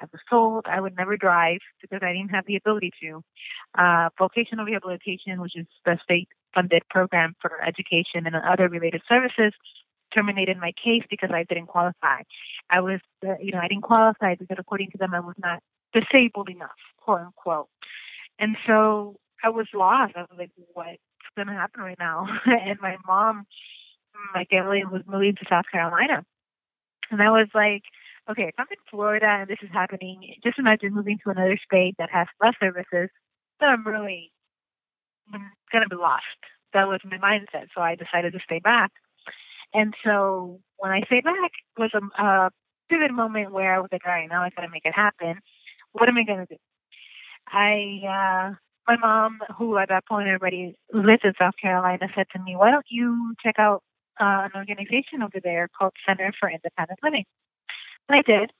i 0.00 0.06
was 0.12 0.20
told 0.28 0.66
i 0.66 0.80
would 0.80 0.96
never 0.96 1.16
drive 1.16 1.58
because 1.80 2.00
i 2.02 2.12
didn't 2.12 2.30
have 2.30 2.46
the 2.46 2.56
ability 2.56 2.92
to 3.00 3.22
uh, 3.78 4.08
vocational 4.18 4.64
rehabilitation 4.64 5.40
which 5.40 5.56
is 5.56 5.66
the 5.84 5.98
state 6.02 6.28
funded 6.54 6.82
program 6.90 7.34
for 7.40 7.62
education 7.62 8.26
and 8.26 8.34
other 8.36 8.68
related 8.68 9.02
services 9.08 9.52
terminated 10.14 10.56
my 10.58 10.72
case 10.72 11.02
because 11.10 11.30
I 11.32 11.44
didn't 11.44 11.66
qualify. 11.66 12.22
I 12.70 12.80
was, 12.80 13.00
uh, 13.26 13.34
you 13.40 13.52
know, 13.52 13.58
I 13.58 13.68
didn't 13.68 13.82
qualify 13.82 14.34
because 14.34 14.56
according 14.58 14.90
to 14.92 14.98
them, 14.98 15.14
I 15.14 15.20
was 15.20 15.34
not 15.38 15.62
disabled 15.92 16.48
enough, 16.48 16.70
quote 16.98 17.20
unquote. 17.20 17.68
And 18.38 18.56
so 18.66 19.16
I 19.42 19.50
was 19.50 19.66
lost. 19.74 20.14
I 20.16 20.22
was 20.22 20.38
like, 20.38 20.50
what's 20.74 20.98
going 21.36 21.48
to 21.48 21.54
happen 21.54 21.82
right 21.82 21.98
now. 21.98 22.26
and 22.46 22.78
my 22.80 22.96
mom, 23.06 23.46
my 24.34 24.44
family 24.50 24.82
was 24.84 25.02
moving 25.06 25.34
to 25.36 25.46
South 25.48 25.64
Carolina. 25.70 26.24
And 27.10 27.22
I 27.22 27.30
was 27.30 27.48
like, 27.54 27.82
okay, 28.30 28.48
if 28.48 28.54
I'm 28.58 28.66
in 28.70 28.76
Florida 28.90 29.26
and 29.26 29.48
this 29.48 29.58
is 29.62 29.70
happening, 29.72 30.34
just 30.44 30.58
imagine 30.58 30.94
moving 30.94 31.18
to 31.24 31.30
another 31.30 31.58
state 31.64 31.94
that 31.98 32.10
has 32.10 32.26
less 32.42 32.54
services, 32.60 33.08
then 33.60 33.68
I'm 33.68 33.86
really 33.86 34.32
going 35.32 35.82
to 35.82 35.88
be 35.88 35.96
lost. 35.96 36.24
That 36.74 36.88
was 36.88 37.00
my 37.04 37.18
mindset. 37.18 37.68
So 37.74 37.80
I 37.80 37.94
decided 37.94 38.32
to 38.34 38.40
stay 38.44 38.58
back. 38.58 38.92
And 39.72 39.94
so 40.04 40.60
when 40.76 40.92
I 40.92 41.00
stayed 41.06 41.24
back 41.24 41.50
was 41.78 41.90
a, 41.94 42.22
a 42.22 42.50
pivot 42.90 43.12
moment 43.12 43.52
where 43.52 43.74
I 43.74 43.78
was 43.78 43.88
like, 43.92 44.02
all 44.06 44.12
right, 44.12 44.28
now 44.28 44.42
I 44.42 44.50
got 44.50 44.62
to 44.62 44.70
make 44.70 44.84
it 44.84 44.94
happen. 44.94 45.40
What 45.92 46.08
am 46.08 46.16
I 46.16 46.24
going 46.24 46.40
to 46.40 46.46
do? 46.46 46.56
I, 47.50 48.00
uh, 48.04 48.54
my 48.86 48.96
mom, 48.96 49.38
who 49.56 49.76
at 49.78 49.88
that 49.88 50.06
point 50.06 50.28
already 50.28 50.74
lived 50.92 51.24
in 51.24 51.32
South 51.38 51.54
Carolina, 51.60 52.08
said 52.14 52.26
to 52.34 52.42
me, 52.42 52.56
why 52.56 52.70
don't 52.70 52.86
you 52.90 53.34
check 53.42 53.56
out 53.58 53.82
uh, 54.20 54.48
an 54.48 54.50
organization 54.54 55.22
over 55.22 55.40
there 55.42 55.68
called 55.76 55.92
Center 56.06 56.32
for 56.38 56.50
Independent 56.50 56.98
Living? 57.02 57.24
And 58.08 58.18
I 58.18 58.22
did. 58.22 58.50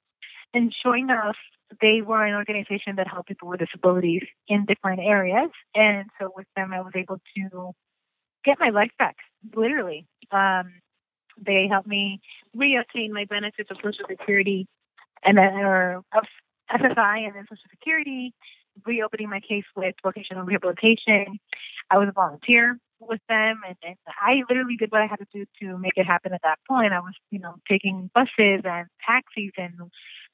And 0.55 0.75
sure 0.83 0.97
enough, 0.97 1.37
they 1.81 2.01
were 2.03 2.25
an 2.25 2.35
organization 2.35 2.97
that 2.97 3.07
helped 3.07 3.29
people 3.29 3.49
with 3.49 3.61
disabilities 3.61 4.23
in 4.49 4.65
different 4.65 5.01
areas. 5.01 5.51
And 5.75 6.07
so 6.19 6.33
with 6.35 6.47
them, 6.57 6.73
I 6.73 6.81
was 6.81 6.93
able 6.95 7.21
to 7.37 7.73
get 8.45 8.59
my 8.59 8.71
life 8.71 8.91
back, 8.99 9.17
literally. 9.55 10.07
Um, 10.31 10.73
they 11.41 11.69
helped 11.71 11.89
me 11.89 12.21
reobtain 12.57 13.11
my 13.11 13.27
benefits 13.27 13.71
of 13.71 13.77
Social 13.77 14.07
Security 14.09 14.67
and 15.23 15.37
then, 15.37 15.55
or 15.57 16.03
of 16.15 16.25
SSI 16.73 17.27
and 17.27 17.35
then 17.35 17.45
Social 17.45 17.71
Security, 17.71 18.33
reopening 18.87 19.29
my 19.29 19.41
case 19.41 19.65
with 19.77 19.95
vocational 20.03 20.45
rehabilitation. 20.45 21.39
I 21.91 21.99
was 21.99 22.09
a 22.09 22.13
volunteer 22.13 22.79
with 23.01 23.21
them 23.29 23.61
and, 23.67 23.77
and 23.83 23.97
I 24.21 24.43
literally 24.49 24.77
did 24.77 24.91
what 24.91 25.03
I 25.03 25.07
had 25.07 25.19
to 25.19 25.27
do 25.33 25.45
to 25.61 25.79
make 25.79 25.95
it 25.97 26.07
happen 26.07 26.33
at 26.33 26.43
that 26.43 26.59
point. 26.69 26.93
I 26.93 27.01
was, 27.01 27.15
you 27.31 27.39
know, 27.39 27.57
taking 27.69 28.11
buses 28.15 28.63
and 28.65 28.87
taxis 29.07 29.53
and 29.57 29.75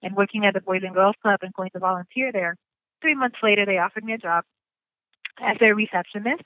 and 0.02 0.16
working 0.16 0.44
at 0.44 0.54
the 0.54 0.60
Boys 0.60 0.82
and 0.84 0.94
Girls 0.94 1.16
Club 1.22 1.40
and 1.42 1.52
going 1.54 1.70
to 1.70 1.78
volunteer 1.78 2.32
there. 2.32 2.56
Three 3.00 3.14
months 3.14 3.38
later 3.42 3.66
they 3.66 3.78
offered 3.78 4.04
me 4.04 4.14
a 4.14 4.18
job 4.18 4.44
as 5.40 5.56
their 5.60 5.74
receptionist. 5.74 6.42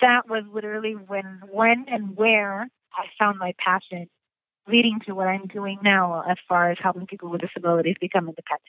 That 0.00 0.28
was 0.28 0.44
literally 0.52 0.92
when 0.92 1.40
when 1.50 1.86
and 1.88 2.16
where 2.16 2.68
I 2.92 3.06
found 3.18 3.38
my 3.38 3.54
passion 3.58 4.08
leading 4.68 5.00
to 5.06 5.14
what 5.14 5.28
I'm 5.28 5.46
doing 5.46 5.78
now 5.82 6.22
as 6.28 6.36
far 6.48 6.70
as 6.70 6.78
helping 6.80 7.06
people 7.06 7.30
with 7.30 7.40
disabilities 7.40 7.96
become 8.00 8.28
independent. 8.28 8.62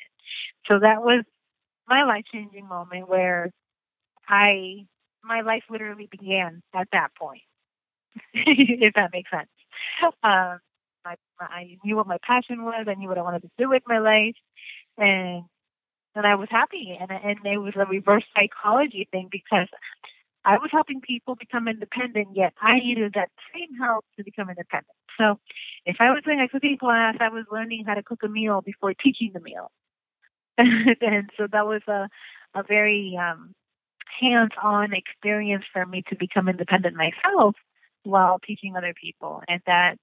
So 0.68 0.80
that 0.80 1.02
was 1.02 1.24
my 1.88 2.04
life 2.04 2.26
changing 2.32 2.68
moment 2.68 3.10
where 3.10 3.52
I 4.28 4.86
my 5.28 5.42
life 5.42 5.64
literally 5.70 6.08
began 6.10 6.62
at 6.74 6.88
that 6.94 7.10
point, 7.20 7.42
if 8.34 8.94
that 8.96 9.12
makes 9.14 9.30
sense. 9.30 9.50
Um, 10.24 10.60
I, 11.06 11.16
I 11.40 11.78
knew 11.84 11.96
what 11.96 12.08
my 12.08 12.18
passion 12.26 12.64
was. 12.64 12.86
I 12.88 12.94
knew 12.96 13.08
what 13.08 13.18
I 13.18 13.22
wanted 13.22 13.44
to 13.44 13.50
do 13.58 13.70
with 13.70 13.84
my 13.88 14.00
life, 14.00 14.36
and 14.98 15.44
and 16.16 16.26
I 16.26 16.36
was 16.36 16.48
happy. 16.50 16.98
And 17.00 17.12
and 17.12 17.40
it 17.46 17.58
was 17.58 17.74
a 17.76 17.86
reverse 17.86 18.26
psychology 18.36 19.08
thing 19.12 19.30
because 19.32 19.68
I 20.44 20.58
was 20.58 20.70
helping 20.72 21.02
people 21.02 21.36
become 21.36 21.68
independent, 21.68 22.30
yet 22.36 22.54
I 22.62 22.80
needed 22.80 23.14
that 23.16 23.30
same 23.54 23.78
help 23.78 24.06
to 24.18 24.24
become 24.24 24.50
independent. 24.50 24.96
So 25.20 25.40
if 25.86 25.98
I 26.00 26.10
was 26.12 26.24
doing 26.24 26.40
a 26.40 26.48
cooking 26.48 26.78
class, 26.78 27.16
I 27.20 27.30
was 27.30 27.46
learning 27.52 27.84
how 27.86 27.96
to 27.96 28.04
cook 28.04 28.22
a 28.24 28.30
meal 28.30 28.62
before 28.62 28.94
teaching 28.94 29.32
the 29.34 29.40
meal. 29.40 29.72
and 30.58 31.30
so 31.38 31.48
that 31.52 31.68
was 31.68 31.82
a 31.88 32.10
a 32.56 32.64
very 32.64 33.18
um 33.22 33.54
hands-on 34.20 34.94
experience 34.94 35.66
for 35.72 35.86
me 35.86 36.04
to 36.10 36.16
become 36.16 36.50
independent 36.50 36.96
myself 36.96 37.56
while 38.04 38.40
teaching 38.40 38.76
other 38.76 38.94
people. 39.00 39.42
And 39.48 39.62
that 39.66 39.98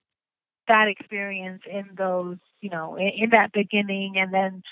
that 0.66 0.88
experience 0.88 1.62
in 1.70 1.90
those 1.96 2.38
you 2.60 2.70
know 2.70 2.96
in, 2.96 3.10
in 3.16 3.30
that 3.30 3.52
beginning 3.52 4.14
and 4.16 4.32
then 4.32 4.62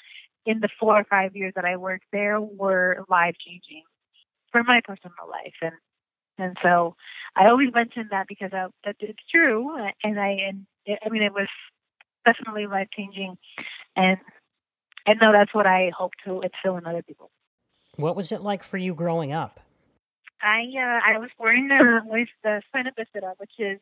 in 0.46 0.60
the 0.60 0.68
four 0.80 0.98
or 0.98 1.04
five 1.04 1.36
years 1.36 1.52
that 1.54 1.64
I 1.64 1.76
worked 1.76 2.06
there 2.12 2.40
were 2.40 3.04
life 3.08 3.36
changing 3.46 3.82
for 4.52 4.62
my 4.62 4.80
personal 4.84 5.28
life. 5.28 5.54
And 5.60 5.74
and 6.38 6.56
so 6.62 6.94
I 7.36 7.48
always 7.48 7.72
mention 7.74 8.08
that 8.10 8.26
because 8.28 8.50
I, 8.52 8.66
that 8.84 8.96
it's 9.00 9.18
true. 9.30 9.74
And 10.04 10.20
I 10.20 10.36
and 10.48 10.66
it, 10.86 10.98
I 11.04 11.08
mean 11.08 11.22
it 11.22 11.32
was 11.32 11.48
definitely 12.24 12.66
life 12.66 12.88
changing. 12.96 13.36
And 13.96 14.18
and 15.06 15.18
no 15.20 15.32
that's 15.32 15.54
what 15.54 15.66
I 15.66 15.90
hope 15.96 16.12
to 16.24 16.42
instill 16.42 16.76
in 16.76 16.86
other 16.86 17.02
people. 17.02 17.30
What 17.96 18.16
was 18.16 18.32
it 18.32 18.42
like 18.42 18.62
for 18.62 18.78
you 18.78 18.94
growing 18.94 19.32
up? 19.32 19.60
I 20.40 20.62
uh, 20.76 21.14
I 21.14 21.18
was 21.18 21.30
born 21.38 21.70
uh, 21.70 22.00
with 22.04 22.28
the 22.42 22.62
spina 22.68 22.90
bifida, 22.98 23.34
which 23.38 23.52
is 23.58 23.78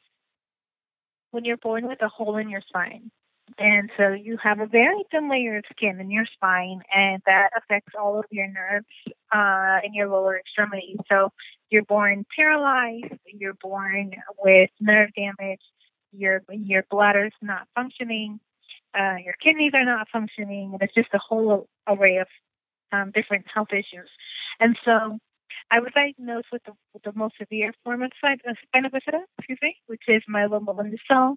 when 1.30 1.44
you're 1.44 1.56
born 1.56 1.86
with 1.86 2.02
a 2.02 2.08
hole 2.08 2.36
in 2.36 2.48
your 2.48 2.60
spine. 2.68 3.10
And 3.58 3.90
so 3.96 4.12
you 4.12 4.36
have 4.42 4.60
a 4.60 4.66
very 4.66 5.02
thin 5.10 5.28
layer 5.28 5.56
of 5.58 5.64
skin 5.72 6.00
in 6.00 6.10
your 6.10 6.26
spine, 6.34 6.82
and 6.94 7.20
that 7.26 7.50
affects 7.56 7.94
all 7.98 8.18
of 8.18 8.26
your 8.30 8.46
nerves 8.46 8.86
uh, 9.32 9.80
in 9.84 9.92
your 9.92 10.08
lower 10.08 10.38
extremities. 10.38 10.98
So 11.08 11.32
you're 11.68 11.84
born 11.84 12.24
paralyzed, 12.36 13.14
you're 13.26 13.54
born 13.54 14.12
with 14.38 14.70
nerve 14.80 15.10
damage, 15.16 15.60
your 16.12 16.42
your 16.50 16.84
bladder's 16.90 17.32
not 17.42 17.66
functioning, 17.74 18.38
uh, 18.98 19.16
your 19.24 19.34
kidneys 19.42 19.72
are 19.74 19.84
not 19.84 20.08
functioning, 20.12 20.70
and 20.72 20.82
it's 20.82 20.94
just 20.94 21.14
a 21.14 21.18
whole 21.18 21.68
array 21.88 22.18
of 22.18 22.28
um, 22.92 23.12
different 23.14 23.46
health 23.52 23.72
issues. 23.72 24.10
And 24.58 24.76
so 24.84 25.18
I 25.70 25.80
was 25.80 25.92
diagnosed 25.94 26.48
with 26.52 26.62
the, 26.64 26.72
with 26.92 27.02
the 27.02 27.12
most 27.14 27.34
severe 27.38 27.72
form 27.84 28.02
of 28.02 28.10
spina 28.16 28.90
bifida, 28.90 29.20
excuse 29.38 29.58
me, 29.62 29.76
which 29.86 30.02
is 30.08 30.22
myelomeningocele 30.28 31.36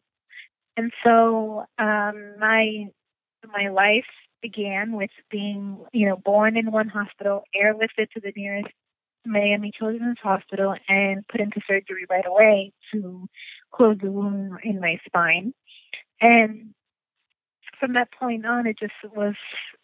And 0.78 0.92
so 1.04 1.66
um, 1.78 2.36
my 2.40 2.88
my 3.48 3.70
life 3.70 4.06
began 4.42 4.94
with 4.94 5.12
being, 5.30 5.84
you 5.92 6.08
know, 6.08 6.18
born 6.18 6.58
in 6.58 6.72
one 6.72 6.90
hospital, 6.90 7.44
airlifted 7.56 8.10
to 8.12 8.22
the 8.22 8.34
nearest 8.36 8.70
Miami 9.26 9.72
Children's 9.78 10.20
Hospital, 10.22 10.76
and 10.88 11.26
put 11.28 11.42
into 11.42 11.62
surgery 11.68 12.06
right 12.10 12.26
away 12.26 12.74
to 12.92 13.28
close 13.74 13.98
the 14.02 14.12
wound 14.12 14.60
in 14.64 14.80
my 14.80 14.98
spine. 15.06 15.54
And 16.22 16.74
from 17.84 17.94
that 17.94 18.08
point 18.18 18.46
on, 18.46 18.66
it 18.66 18.80
just 18.80 18.94
was, 19.14 19.36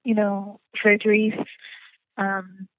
you 0.06 0.16
know, 0.16 0.62
surgeries, 0.86 1.38
um, 2.18 2.70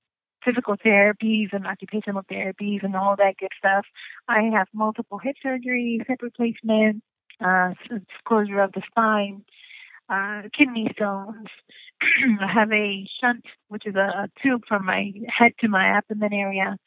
physical 0.42 0.76
therapies 0.78 1.52
and 1.52 1.66
occupational 1.66 2.22
therapies 2.22 2.82
and 2.82 2.96
all 2.96 3.16
that 3.16 3.36
good 3.38 3.50
stuff. 3.58 3.84
I 4.28 4.44
have 4.54 4.68
multiple 4.72 5.18
hip 5.18 5.36
surgeries, 5.44 6.06
hip 6.08 6.22
replacement, 6.22 7.02
uh, 7.38 7.74
closure 8.26 8.62
of 8.62 8.72
the 8.72 8.80
spine, 8.86 9.44
uh, 10.08 10.44
kidney 10.56 10.90
stones. 10.94 11.48
I 12.40 12.50
have 12.50 12.72
a 12.72 13.06
shunt, 13.20 13.44
which 13.68 13.86
is 13.86 13.96
a, 13.96 14.24
a 14.24 14.28
tube 14.42 14.62
from 14.66 14.86
my 14.86 15.12
head 15.28 15.52
to 15.60 15.68
my 15.68 15.84
abdomen 15.98 16.32
area. 16.32 16.78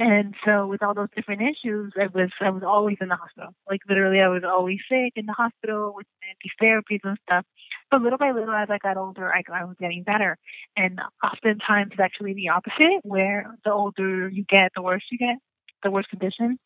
And 0.00 0.34
so 0.44 0.66
with 0.66 0.82
all 0.82 0.94
those 0.94 1.10
different 1.14 1.42
issues, 1.42 1.92
I 1.94 2.06
was 2.06 2.30
I 2.40 2.48
was 2.48 2.62
always 2.66 2.96
in 3.00 3.08
the 3.08 3.16
hospital. 3.16 3.50
Like 3.68 3.82
literally 3.88 4.20
I 4.20 4.28
was 4.28 4.42
always 4.44 4.78
sick 4.90 5.12
in 5.14 5.26
the 5.26 5.34
hospital 5.34 5.92
with 5.94 6.06
these 6.42 6.52
therapies 6.60 7.00
and 7.04 7.18
stuff. 7.28 7.44
But 7.90 8.02
little 8.02 8.18
by 8.18 8.30
little 8.30 8.54
as 8.54 8.68
I 8.70 8.78
got 8.78 8.96
older 8.96 9.32
I, 9.32 9.42
I 9.52 9.64
was 9.64 9.76
getting 9.80 10.02
better. 10.02 10.38
And 10.76 11.00
oftentimes 11.24 11.90
it's 11.92 12.00
actually 12.00 12.34
the 12.34 12.50
opposite, 12.50 13.00
where 13.02 13.54
the 13.64 13.72
older 13.72 14.28
you 14.28 14.44
get, 14.44 14.72
the 14.74 14.82
worse 14.82 15.02
you 15.10 15.18
get, 15.18 15.36
the 15.82 15.90
worse 15.90 16.06
condition. 16.06 16.58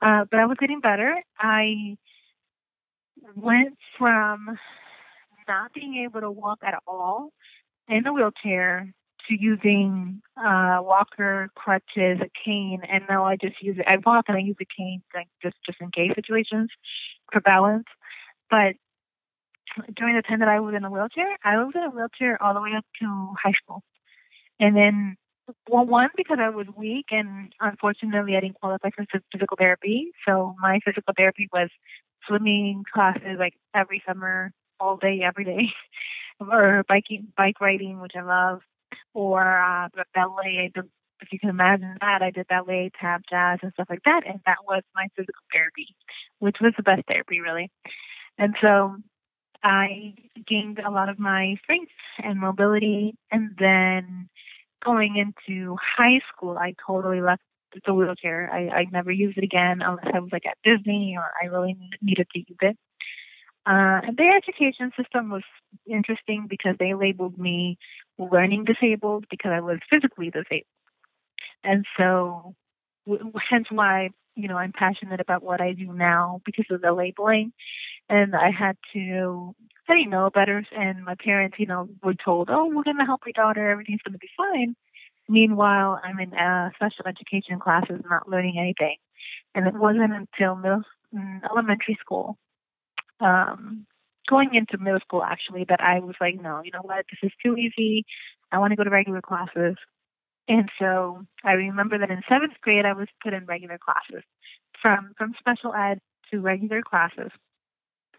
Uh, 0.00 0.24
but 0.30 0.40
I 0.40 0.46
was 0.46 0.56
getting 0.58 0.80
better. 0.80 1.14
I 1.38 1.96
went 3.36 3.76
from 3.98 4.58
not 5.48 5.72
being 5.74 6.04
able 6.04 6.20
to 6.20 6.30
walk 6.30 6.60
at 6.64 6.74
all 6.86 7.30
in 7.88 8.06
a 8.06 8.12
wheelchair 8.12 8.92
to 9.28 9.34
using 9.40 10.20
uh, 10.36 10.78
walker, 10.80 11.50
crutches, 11.54 12.18
a 12.20 12.30
cane, 12.44 12.80
and 12.90 13.04
now 13.08 13.24
I 13.24 13.36
just 13.36 13.62
use 13.62 13.76
it. 13.78 13.86
I 13.86 13.98
walk 14.04 14.24
and 14.28 14.36
I 14.36 14.40
use 14.40 14.56
a 14.60 14.66
cane 14.76 15.02
like 15.14 15.28
just 15.42 15.56
just 15.64 15.80
in 15.80 15.90
case 15.90 16.12
situations 16.14 16.70
for 17.32 17.40
balance. 17.40 17.86
But 18.50 18.74
during 19.94 20.16
the 20.16 20.22
time 20.22 20.40
that 20.40 20.48
I 20.48 20.60
was 20.60 20.74
in 20.74 20.84
a 20.84 20.90
wheelchair, 20.90 21.36
I 21.44 21.56
was 21.56 21.72
in 21.74 21.82
a 21.82 21.90
wheelchair 21.90 22.42
all 22.42 22.54
the 22.54 22.60
way 22.60 22.72
up 22.76 22.84
to 23.00 23.34
high 23.42 23.54
school, 23.62 23.82
and 24.60 24.76
then 24.76 25.16
well, 25.68 25.84
one 25.84 26.08
because 26.16 26.38
I 26.40 26.50
was 26.50 26.66
weak 26.76 27.06
and 27.10 27.52
unfortunately 27.60 28.36
I 28.36 28.40
didn't 28.40 28.60
qualify 28.60 28.90
for 28.90 29.04
physical 29.32 29.56
therapy. 29.56 30.12
So 30.26 30.54
my 30.60 30.80
physical 30.84 31.14
therapy 31.16 31.48
was 31.52 31.68
swimming 32.26 32.84
classes 32.92 33.36
like 33.38 33.54
every 33.74 34.02
summer, 34.06 34.52
all 34.78 34.96
day, 34.96 35.20
every 35.24 35.44
day, 35.44 35.68
or 36.40 36.84
biking, 36.88 37.28
bike 37.36 37.60
riding, 37.60 38.00
which 38.00 38.12
I 38.16 38.22
love, 38.22 38.60
or 39.14 39.42
uh, 39.42 39.88
ballet. 40.14 40.58
I 40.64 40.70
did, 40.74 40.90
if 41.20 41.32
you 41.32 41.38
can 41.38 41.50
imagine 41.50 41.96
that, 42.00 42.22
I 42.22 42.30
did 42.30 42.48
ballet, 42.48 42.90
tap, 43.00 43.22
jazz, 43.30 43.58
and 43.62 43.72
stuff 43.74 43.88
like 43.90 44.02
that, 44.04 44.22
and 44.26 44.40
that 44.46 44.58
was 44.66 44.82
my 44.94 45.06
physical 45.16 45.42
therapy, 45.52 45.94
which 46.38 46.56
was 46.60 46.72
the 46.76 46.82
best 46.82 47.02
therapy, 47.06 47.40
really. 47.40 47.70
And 48.38 48.54
so 48.60 48.96
I 49.62 50.14
gained 50.46 50.78
a 50.80 50.90
lot 50.90 51.08
of 51.08 51.18
my 51.18 51.56
strength 51.62 51.92
and 52.22 52.38
mobility, 52.40 53.14
and 53.30 53.50
then 53.58 54.28
going 54.84 55.16
into 55.16 55.76
high 55.96 56.20
school, 56.32 56.58
I 56.58 56.74
totally 56.86 57.20
left 57.20 57.42
a 57.86 57.94
wheelchair. 57.94 58.50
I, 58.52 58.68
I 58.80 58.84
never 58.92 59.10
used 59.10 59.38
it 59.38 59.44
again 59.44 59.80
unless 59.82 60.06
I 60.12 60.20
was 60.20 60.30
like 60.32 60.46
at 60.46 60.58
Disney 60.64 61.16
or 61.18 61.24
I 61.42 61.46
really 61.46 61.76
needed 62.02 62.26
to 62.32 62.38
use 62.38 62.58
it. 62.60 62.76
Uh, 63.66 64.00
the 64.16 64.28
education 64.36 64.92
system 64.96 65.30
was 65.30 65.42
interesting 65.86 66.46
because 66.48 66.76
they 66.78 66.94
labeled 66.94 67.38
me 67.38 67.78
learning 68.18 68.64
disabled 68.64 69.26
because 69.30 69.52
I 69.54 69.60
was 69.60 69.78
physically 69.90 70.30
disabled. 70.30 70.64
And 71.64 71.84
so, 71.96 72.54
w- 73.06 73.32
hence 73.50 73.66
why, 73.70 74.10
you 74.36 74.48
know, 74.48 74.56
I'm 74.56 74.72
passionate 74.72 75.20
about 75.20 75.42
what 75.42 75.60
I 75.60 75.72
do 75.72 75.92
now 75.92 76.40
because 76.44 76.66
of 76.70 76.80
the 76.82 76.92
labeling. 76.92 77.52
And 78.08 78.34
I 78.34 78.50
had 78.50 78.76
to, 78.92 79.54
I 79.88 79.94
didn't 79.94 80.10
know 80.10 80.30
better. 80.30 80.64
And 80.76 81.04
my 81.04 81.14
parents, 81.14 81.56
you 81.58 81.66
know, 81.66 81.88
were 82.02 82.14
told, 82.14 82.48
oh, 82.50 82.66
we're 82.66 82.82
to 82.84 83.04
help 83.04 83.22
your 83.24 83.32
daughter. 83.32 83.70
Everything's 83.70 84.02
to 84.02 84.18
be 84.18 84.28
fine. 84.36 84.76
Meanwhile, 85.28 86.00
I'm 86.02 86.18
in 86.18 86.34
uh, 86.34 86.70
special 86.74 87.06
education 87.06 87.58
classes, 87.58 88.00
not 88.08 88.28
learning 88.28 88.58
anything. 88.58 88.96
And 89.54 89.66
it 89.66 89.74
wasn't 89.74 90.12
until 90.12 90.56
middle, 90.56 90.82
mm, 91.14 91.40
elementary 91.50 91.96
school 92.00 92.38
um, 93.22 93.86
going 94.28 94.54
into 94.54 94.82
middle 94.82 95.00
school 95.00 95.22
actually 95.22 95.64
that 95.68 95.80
I 95.80 96.00
was 96.00 96.16
like, 96.20 96.40
no, 96.40 96.62
you 96.64 96.70
know 96.72 96.82
what, 96.82 97.06
this 97.10 97.18
is 97.22 97.32
too 97.42 97.56
easy. 97.56 98.04
I 98.50 98.58
want 98.58 98.72
to 98.72 98.76
go 98.76 98.84
to 98.84 98.90
regular 98.90 99.22
classes. 99.22 99.76
And 100.48 100.68
so 100.78 101.24
I 101.44 101.52
remember 101.52 101.98
that 101.98 102.10
in 102.10 102.22
seventh 102.28 102.54
grade 102.60 102.84
I 102.84 102.92
was 102.92 103.08
put 103.22 103.32
in 103.32 103.46
regular 103.46 103.78
classes, 103.78 104.24
from 104.80 105.12
from 105.16 105.34
special 105.38 105.72
ed 105.72 106.00
to 106.30 106.40
regular 106.40 106.82
classes. 106.82 107.30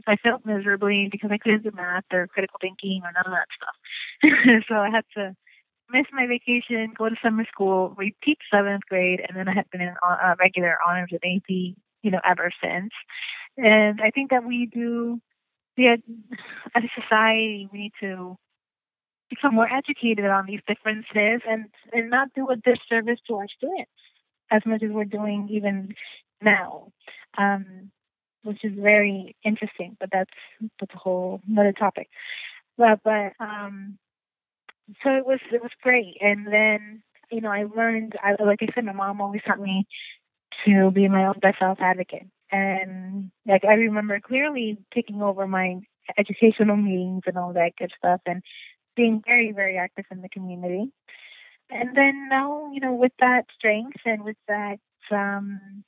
I 0.07 0.15
felt 0.17 0.45
miserably 0.45 1.07
because 1.11 1.31
I 1.31 1.37
couldn't 1.37 1.63
do 1.63 1.71
math 1.73 2.05
or 2.11 2.27
critical 2.27 2.59
thinking 2.61 3.01
or 3.03 3.11
none 3.11 3.25
of 3.25 3.31
that 3.31 3.47
stuff. 3.55 4.65
so 4.67 4.75
I 4.75 4.89
had 4.89 5.05
to 5.15 5.35
miss 5.89 6.05
my 6.11 6.25
vacation, 6.27 6.93
go 6.97 7.09
to 7.09 7.15
summer 7.23 7.45
school, 7.51 7.93
repeat 7.97 8.37
seventh 8.51 8.83
grade, 8.89 9.21
and 9.27 9.37
then 9.37 9.47
I 9.47 9.53
have 9.53 9.69
been 9.71 9.81
in 9.81 9.95
uh, 10.07 10.35
regular 10.39 10.77
honors 10.85 11.11
at 11.13 11.21
AP, 11.23 11.49
you 11.49 12.11
know, 12.11 12.21
ever 12.25 12.51
since. 12.61 12.91
And 13.57 14.01
I 14.01 14.09
think 14.11 14.31
that 14.31 14.43
we 14.43 14.65
do, 14.65 15.21
we 15.77 15.87
as 15.87 15.99
a 16.75 17.01
society, 17.01 17.69
we 17.71 17.79
need 17.79 17.93
to 18.01 18.37
become 19.29 19.55
more 19.55 19.71
educated 19.71 20.25
on 20.25 20.45
these 20.45 20.61
differences 20.67 21.41
and, 21.47 21.65
and 21.91 22.09
not 22.09 22.29
do 22.35 22.49
a 22.49 22.55
disservice 22.55 23.19
to 23.27 23.35
our 23.35 23.47
students 23.57 23.91
as 24.51 24.61
much 24.65 24.83
as 24.83 24.91
we're 24.91 25.05
doing 25.05 25.47
even 25.51 25.95
now, 26.41 26.91
um, 27.37 27.91
which 28.43 28.63
is 28.63 28.73
very 28.75 29.35
interesting. 29.43 29.97
But 29.99 30.09
that's 30.11 30.31
that's 30.79 30.93
a 30.93 30.97
whole 30.97 31.41
another 31.47 31.73
topic. 31.73 32.09
But 32.77 32.99
but 33.03 33.33
um, 33.39 33.97
so 35.03 35.11
it 35.11 35.25
was 35.25 35.39
it 35.51 35.61
was 35.61 35.71
great, 35.81 36.17
and 36.21 36.47
then 36.47 37.03
you 37.31 37.41
know 37.41 37.49
I 37.49 37.63
learned. 37.63 38.13
I, 38.21 38.41
like 38.43 38.59
I 38.61 38.67
said, 38.73 38.85
my 38.85 38.93
mom 38.93 39.21
always 39.21 39.41
taught 39.45 39.59
me 39.59 39.87
to 40.65 40.91
be 40.91 41.07
my 41.07 41.25
own 41.25 41.39
best 41.41 41.59
self 41.59 41.79
advocate 41.81 42.27
and 42.53 43.31
like 43.47 43.65
I 43.65 43.73
remember 43.73 44.19
clearly 44.19 44.77
taking 44.93 45.21
over 45.21 45.47
my 45.47 45.79
educational 46.17 46.77
meetings 46.77 47.23
and 47.25 47.37
all 47.37 47.53
that 47.53 47.75
good 47.77 47.91
stuff 47.97 48.21
and 48.25 48.43
being 48.95 49.23
very, 49.25 49.51
very 49.51 49.77
active 49.77 50.05
in 50.11 50.21
the 50.21 50.29
community. 50.29 50.91
And 51.69 51.95
then 51.95 52.27
now, 52.29 52.69
you 52.71 52.79
know, 52.79 52.93
with 52.93 53.13
that 53.19 53.45
strength 53.57 53.97
and 54.05 54.23
with 54.23 54.37
that 54.47 54.77
um 55.11 55.83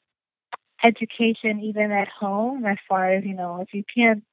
education 0.86 1.62
even 1.62 1.92
at 1.92 2.08
home 2.10 2.65
as 2.65 2.77
far 2.89 3.13
as, 3.13 3.25
you 3.25 3.36
know, 3.36 3.62
if 3.62 3.74
you 3.74 3.84
can't 3.96 4.24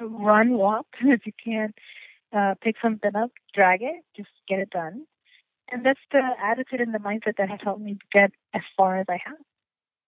run, 0.00 0.52
walk, 0.54 0.86
if 1.02 1.26
you 1.26 1.32
can't 1.44 1.74
uh 2.34 2.54
pick 2.62 2.76
something 2.82 3.16
up, 3.16 3.30
drag 3.54 3.82
it, 3.82 4.04
just 4.16 4.30
get 4.48 4.60
it 4.60 4.70
done. 4.70 5.06
And 5.72 5.84
that's 5.86 6.00
the 6.12 6.22
attitude 6.42 6.80
and 6.80 6.94
the 6.94 6.98
mindset 6.98 7.36
that 7.38 7.50
has 7.50 7.60
helped 7.62 7.82
me 7.82 7.98
get 8.12 8.32
as 8.54 8.62
far 8.76 8.98
as 8.98 9.06
I 9.08 9.18
have 9.24 9.38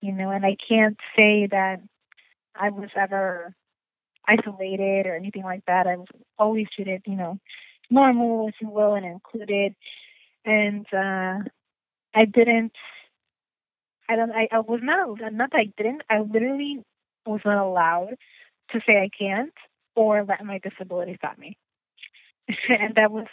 you 0.02 0.12
know, 0.12 0.30
and 0.30 0.44
I 0.46 0.56
can't 0.68 0.96
say 1.16 1.48
that 1.50 1.80
I 2.54 2.70
was 2.70 2.90
ever 2.96 3.54
isolated 4.26 5.06
or 5.06 5.16
anything 5.16 5.44
like 5.44 5.64
that. 5.66 5.86
I 5.86 5.96
was 5.96 6.08
always 6.38 6.66
treated, 6.74 7.02
you 7.06 7.16
know, 7.16 7.38
normal, 7.90 8.48
if 8.48 8.56
you 8.60 8.70
will, 8.70 8.94
and 8.94 9.06
included. 9.06 9.74
And 10.44 10.86
uh 10.92 11.40
I 12.14 12.24
didn't 12.26 12.72
I 14.08 14.16
don't 14.16 14.30
I, 14.32 14.48
I 14.52 14.60
was 14.60 14.80
not 14.82 15.18
not 15.32 15.50
that 15.52 15.58
I 15.58 15.72
didn't, 15.76 16.02
I 16.08 16.20
literally 16.20 16.82
was 17.24 17.40
not 17.44 17.64
allowed 17.64 18.16
to 18.70 18.80
say 18.86 18.98
I 18.98 19.10
can't 19.16 19.52
or 19.94 20.24
let 20.24 20.44
my 20.44 20.58
disability 20.58 21.16
stop 21.16 21.38
me. 21.38 21.56
and 22.68 22.94
that 22.94 23.10
was 23.10 23.26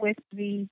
with 0.00 0.16
the 0.32 0.66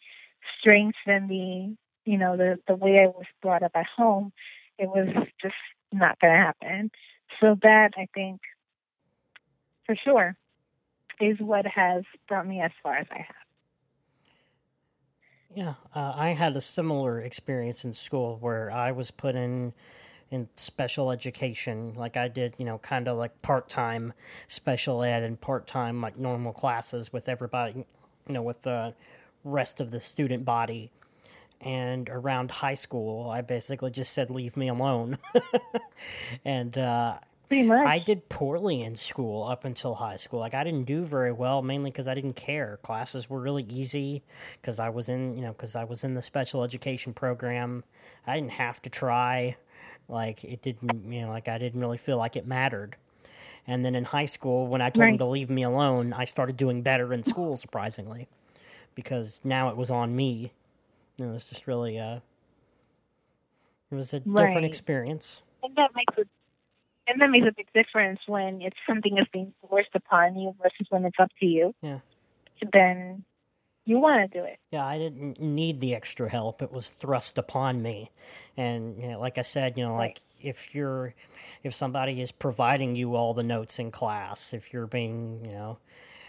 strength 0.58 0.98
and 1.06 1.28
the 1.28 1.76
you 2.04 2.16
know, 2.16 2.36
the 2.36 2.58
the 2.66 2.74
way 2.74 3.00
I 3.00 3.06
was 3.06 3.26
brought 3.42 3.62
up 3.62 3.72
at 3.74 3.86
home 3.96 4.32
it 4.78 4.88
was 4.88 5.08
just 5.42 5.54
not 5.92 6.18
going 6.20 6.32
to 6.32 6.38
happen. 6.38 6.90
So 7.40 7.56
that 7.62 7.90
I 7.96 8.06
think, 8.14 8.40
for 9.86 9.96
sure, 9.96 10.36
is 11.20 11.36
what 11.40 11.66
has 11.66 12.04
brought 12.28 12.46
me 12.46 12.60
as 12.60 12.70
far 12.82 12.96
as 12.96 13.06
I 13.10 13.18
have. 13.18 13.47
Yeah, 15.54 15.74
uh, 15.94 16.12
I 16.14 16.30
had 16.30 16.56
a 16.56 16.60
similar 16.60 17.20
experience 17.20 17.84
in 17.84 17.92
school 17.92 18.36
where 18.40 18.70
I 18.70 18.92
was 18.92 19.10
put 19.10 19.34
in 19.34 19.72
in 20.30 20.46
special 20.56 21.10
education, 21.10 21.94
like 21.94 22.18
I 22.18 22.28
did, 22.28 22.54
you 22.58 22.66
know, 22.66 22.76
kind 22.78 23.08
of 23.08 23.16
like 23.16 23.40
part 23.40 23.68
time 23.70 24.12
special 24.46 25.02
ed 25.02 25.22
and 25.22 25.40
part 25.40 25.66
time 25.66 26.02
like 26.02 26.18
normal 26.18 26.52
classes 26.52 27.12
with 27.14 27.30
everybody, 27.30 27.86
you 28.26 28.34
know, 28.34 28.42
with 28.42 28.60
the 28.62 28.94
rest 29.42 29.80
of 29.80 29.90
the 29.90 30.00
student 30.00 30.44
body. 30.44 30.90
And 31.62 32.08
around 32.10 32.50
high 32.50 32.74
school, 32.74 33.30
I 33.30 33.40
basically 33.42 33.90
just 33.90 34.12
said, 34.12 34.30
"Leave 34.30 34.56
me 34.56 34.68
alone," 34.68 35.18
and 36.44 36.76
uh, 36.78 37.18
Pretty 37.48 37.66
much. 37.66 37.84
I 37.84 37.98
did 37.98 38.28
poorly 38.28 38.82
in 38.82 38.94
school 38.94 39.44
up 39.44 39.64
until 39.64 39.94
high 39.94 40.16
school. 40.16 40.40
Like 40.40 40.54
I 40.54 40.64
didn't 40.64 40.84
do 40.84 41.04
very 41.04 41.32
well, 41.32 41.62
mainly 41.62 41.90
because 41.90 42.08
I 42.08 42.14
didn't 42.14 42.34
care. 42.34 42.78
Classes 42.82 43.30
were 43.30 43.40
really 43.40 43.64
easy 43.64 44.22
because 44.60 44.78
I 44.78 44.90
was 44.90 45.08
in, 45.08 45.36
you 45.36 45.42
know, 45.42 45.52
because 45.52 45.74
I 45.74 45.84
was 45.84 46.04
in 46.04 46.14
the 46.14 46.22
special 46.22 46.62
education 46.62 47.12
program. 47.14 47.84
I 48.26 48.34
didn't 48.34 48.52
have 48.52 48.82
to 48.82 48.90
try. 48.90 49.56
Like 50.08 50.44
it 50.44 50.62
didn't, 50.62 51.10
you 51.10 51.22
know, 51.22 51.28
like 51.28 51.48
I 51.48 51.58
didn't 51.58 51.80
really 51.80 51.98
feel 51.98 52.18
like 52.18 52.36
it 52.36 52.46
mattered. 52.46 52.96
And 53.66 53.84
then 53.84 53.94
in 53.94 54.04
high 54.04 54.24
school, 54.24 54.66
when 54.66 54.80
I 54.80 54.90
told 54.90 55.02
right. 55.02 55.10
them 55.10 55.18
to 55.18 55.26
leave 55.26 55.50
me 55.50 55.62
alone, 55.62 56.12
I 56.12 56.24
started 56.24 56.56
doing 56.56 56.82
better 56.82 57.12
in 57.12 57.22
school, 57.24 57.56
surprisingly, 57.56 58.26
because 58.94 59.40
now 59.44 59.68
it 59.68 59.76
was 59.76 59.90
on 59.90 60.16
me 60.16 60.52
it 61.18 61.26
was 61.26 61.48
just 61.48 61.66
really 61.66 61.98
uh 61.98 62.20
it 63.90 63.94
was 63.94 64.12
a 64.12 64.22
right. 64.24 64.46
different 64.46 64.66
experience. 64.66 65.40
And 65.62 65.74
that 65.76 65.90
makes 65.94 66.18
a 66.18 66.24
and 67.08 67.20
that 67.20 67.30
makes 67.30 67.46
a 67.46 67.52
big 67.52 67.68
difference 67.74 68.20
when 68.26 68.60
it's 68.62 68.76
something 68.86 69.14
that's 69.14 69.30
being 69.32 69.52
forced 69.68 69.94
upon 69.94 70.38
you 70.38 70.54
versus 70.62 70.86
when 70.90 71.04
it's 71.04 71.18
up 71.18 71.30
to 71.40 71.46
you. 71.46 71.74
Yeah. 71.82 72.00
Then 72.72 73.24
you 73.84 73.98
want 73.98 74.30
to 74.30 74.38
do 74.38 74.44
it. 74.44 74.58
Yeah, 74.70 74.84
I 74.84 74.98
didn't 74.98 75.40
need 75.40 75.80
the 75.80 75.94
extra 75.94 76.28
help. 76.28 76.60
It 76.60 76.70
was 76.70 76.88
thrust 76.88 77.38
upon 77.38 77.80
me. 77.82 78.10
And 78.56 79.00
you 79.00 79.08
know, 79.08 79.20
like 79.20 79.38
I 79.38 79.42
said, 79.42 79.78
you 79.78 79.84
know, 79.84 79.94
like 79.94 80.20
if 80.42 80.74
you're 80.74 81.14
if 81.64 81.74
somebody 81.74 82.20
is 82.20 82.30
providing 82.30 82.96
you 82.96 83.16
all 83.16 83.34
the 83.34 83.42
notes 83.42 83.78
in 83.78 83.90
class, 83.90 84.52
if 84.52 84.72
you're 84.72 84.86
being, 84.86 85.44
you 85.44 85.52
know, 85.52 85.78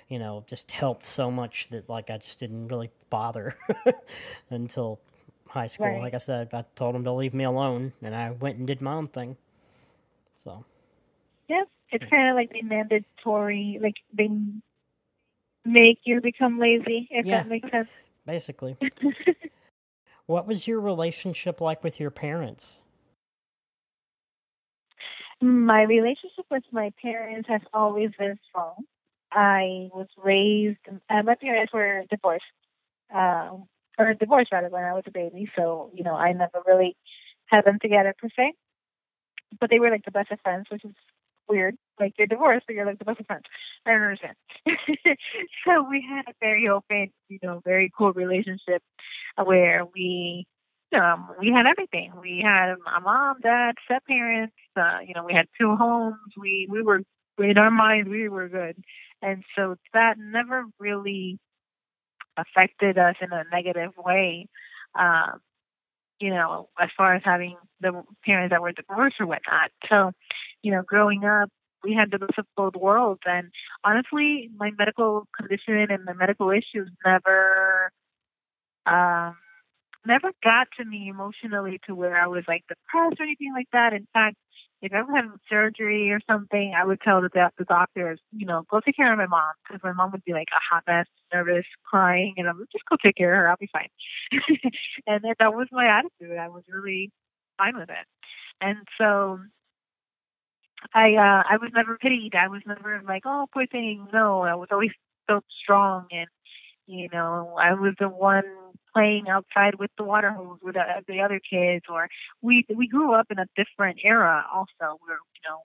you 0.08 0.20
know, 0.20 0.44
just 0.48 0.72
helped 0.72 1.06
so 1.06 1.30
much 1.30 1.68
that 1.70 1.90
like 1.90 2.10
I 2.10 2.18
just 2.18 2.40
didn't 2.40 2.70
really 2.70 2.92
bother 3.10 3.58
until 4.50 5.00
high 5.50 5.68
school. 5.68 5.88
Right. 5.88 6.02
Like 6.02 6.14
I 6.14 6.20
said, 6.20 6.50
I 6.54 6.64
told 6.76 6.96
them 6.96 7.04
to 7.04 7.12
leave 7.12 7.34
me 7.34 7.44
alone, 7.44 7.94
and 8.02 8.16
I 8.16 8.32
went 8.32 8.58
and 8.58 8.68
did 8.68 8.82
my 8.82 8.94
own 8.94 9.08
thing. 9.08 9.38
So. 10.44 10.66
Yeah, 11.48 11.64
it's 11.92 12.06
kind 12.10 12.30
of 12.30 12.36
like 12.36 12.52
the 12.52 12.62
mandatory, 12.62 13.80
like 13.82 13.96
they 14.14 14.30
make 15.66 16.00
you 16.04 16.22
become 16.22 16.60
lazy. 16.60 17.08
If 17.12 17.26
yeah, 17.26 17.40
that 17.40 17.50
makes 17.50 17.70
sense. 17.70 17.90
Basically. 18.26 18.78
what 20.26 20.48
was 20.48 20.68
your 20.68 20.80
relationship 20.80 21.60
like 21.60 21.84
with 21.84 22.00
your 22.00 22.12
parents? 22.12 22.80
My 25.42 25.84
relationship 25.84 26.46
with 26.52 26.64
my 26.72 26.92
parents 27.02 27.48
has 27.50 27.62
always 27.74 28.12
been 28.18 28.38
strong. 28.50 28.76
I 29.32 29.90
was 29.94 30.08
raised, 30.18 30.80
uh, 31.10 31.24
my 31.24 31.36
parents 31.36 31.72
were 31.74 32.04
divorced, 32.10 32.44
uh, 33.14 33.52
or 33.98 34.14
divorced 34.16 34.52
rather 34.52 34.70
when 34.70 34.84
I 34.84 34.94
was 34.94 35.04
a 35.08 35.12
baby. 35.12 35.50
So, 35.56 35.92
you 35.94 36.04
know, 36.04 36.16
I 36.16 36.34
never 36.34 36.62
really 36.68 36.96
had 37.46 37.66
them 37.66 37.80
together 37.82 38.14
per 38.18 38.28
se. 38.36 38.54
But 39.60 39.70
they 39.70 39.80
were 39.80 39.90
like 39.90 40.06
the 40.06 40.12
best 40.12 40.32
of 40.32 40.40
friends, 40.42 40.68
which 40.72 40.86
is 40.86 40.94
weird. 41.48 41.76
Like 42.00 42.14
you're 42.18 42.28
divorced, 42.28 42.66
but 42.68 42.76
you're 42.76 42.86
like 42.86 43.00
the 43.00 43.06
best 43.06 43.20
of 43.20 43.26
friends. 43.26 43.44
I 43.86 43.92
don't 43.92 44.02
understand. 44.02 44.36
so 45.66 45.84
we 45.90 46.06
had 46.08 46.26
a 46.28 46.34
very 46.40 46.68
open, 46.68 47.12
you 47.28 47.40
know, 47.42 47.62
very 47.66 47.92
cool 47.98 48.14
relationship 48.14 48.82
where 49.44 49.84
we 49.94 50.46
um, 50.94 51.30
we 51.40 51.52
had 51.52 51.68
everything. 51.68 52.14
We 52.20 52.42
had 52.44 52.72
a 52.72 53.02
mom, 53.02 53.38
dad, 53.42 53.76
step 53.86 54.04
parents. 54.08 54.56
Uh, 54.76 55.00
you 55.06 55.14
know, 55.14 55.24
we 55.24 55.34
had 55.34 55.46
two 55.60 55.76
homes. 55.76 56.18
We 56.38 56.68
we 56.70 56.82
were 56.82 57.02
in 57.40 57.58
our 57.58 57.72
mind 57.72 58.10
we 58.10 58.30
were 58.30 58.50
good. 58.50 58.76
And 59.22 59.44
so 59.56 59.76
that 59.94 60.16
never 60.18 60.66
really 60.80 61.40
affected 62.38 62.98
us 62.98 63.16
in 63.22 63.32
a 63.32 63.44
negative 63.52 63.92
way. 63.98 64.48
Um, 64.98 65.40
you 66.20 66.30
know, 66.30 66.70
as 66.80 66.90
far 66.98 67.16
as 67.16 67.22
having 67.24 67.56
the 67.82 68.04
parents 68.26 68.52
that 68.52 68.62
were 68.62 68.72
divorced 68.72 69.16
or 69.20 69.26
whatnot. 69.26 69.72
So, 69.90 70.12
you 70.62 70.72
know, 70.72 70.82
growing 70.86 71.24
up, 71.24 71.50
we 71.84 71.94
had 71.94 72.12
the 72.12 72.20
best 72.20 72.38
of 72.38 72.46
both 72.58 72.76
worlds. 72.76 73.22
And 73.26 73.52
honestly, 73.84 74.50
my 74.58 74.72
medical 74.78 75.28
condition 75.38 75.88
and 75.90 76.06
my 76.06 76.14
medical 76.14 76.52
issues 76.52 76.90
never, 77.06 77.92
um, 78.86 79.36
never 80.06 80.32
got 80.44 80.68
to 80.78 80.86
me 80.86 81.10
emotionally 81.10 81.80
to 81.88 81.96
where 81.96 82.22
I 82.22 82.28
was 82.28 82.44
like 82.48 82.64
depressed 82.68 83.20
or 83.20 83.24
anything 83.24 83.54
like 83.54 83.68
that. 83.72 83.94
In 83.94 84.08
fact, 84.14 84.36
if 84.82 84.94
I 84.94 85.02
was 85.02 85.12
having 85.14 85.40
surgery 85.50 86.12
or 86.12 86.20
something, 86.26 86.74
I 86.76 86.86
would 86.86 87.02
tell 87.02 87.22
the, 87.22 87.30
the 87.58 87.66
doctors, 87.66 88.20
you 88.32 88.46
know, 88.46 88.64
go 88.70 88.80
take 88.80 88.96
care 88.96 89.12
of 89.12 89.18
my 89.18 89.28
mom 89.28 89.52
because 89.68 89.82
my 89.84 89.92
mom 89.92 90.12
would 90.12 90.24
be 90.24 90.34
like 90.34 90.48
a 90.52 90.76
hot 90.76 90.84
mess, 90.88 91.06
nervous, 91.34 91.66
crying, 91.84 92.36
and 92.38 92.48
I'm 92.48 92.60
like, 92.60 92.70
just 92.72 92.86
go 92.90 92.96
take 93.04 93.16
care 93.16 93.34
of 93.34 93.38
her. 93.40 93.50
I'll 93.50 93.58
be 93.60 93.70
fine. 93.72 93.90
and 95.08 95.24
that 95.24 95.54
was 95.54 95.68
my 95.72 95.86
attitude. 95.86 96.38
I 96.38 96.48
was 96.48 96.64
really 96.70 97.12
fine 97.58 97.78
with 97.78 97.90
it. 97.90 98.06
And 98.62 98.78
so 98.98 99.40
I 100.94 101.16
uh 101.16 101.44
I 101.50 101.58
was 101.62 101.72
never 101.74 101.98
pitied. 101.98 102.36
I 102.36 102.48
was 102.48 102.62
never 102.66 103.02
like, 103.08 103.24
oh, 103.26 103.48
poor 103.54 103.68
thing. 103.68 104.08
No, 104.14 104.42
I 104.42 104.56
was 104.56 104.70
always 104.72 104.92
felt 105.28 105.44
strong 105.62 106.08
and 106.12 106.28
you 106.88 107.10
know, 107.14 107.56
I 107.62 107.74
was 107.74 107.94
the 108.00 108.10
one 108.10 108.44
playing 108.94 109.28
outside 109.30 109.76
with 109.76 109.92
the 109.98 110.04
water 110.04 110.32
hose 110.32 110.60
with 110.62 110.76
the, 110.76 110.84
the 111.08 111.22
other 111.22 111.40
kids 111.40 111.86
or 111.90 112.08
we 112.42 112.66
we 112.76 112.88
grew 112.88 113.14
up 113.14 113.28
in 113.32 113.40
a 113.40 113.46
different 113.56 114.00
era 114.04 114.46
also 114.54 114.98
where 115.06 115.18
you 115.36 115.42
know 115.48 115.60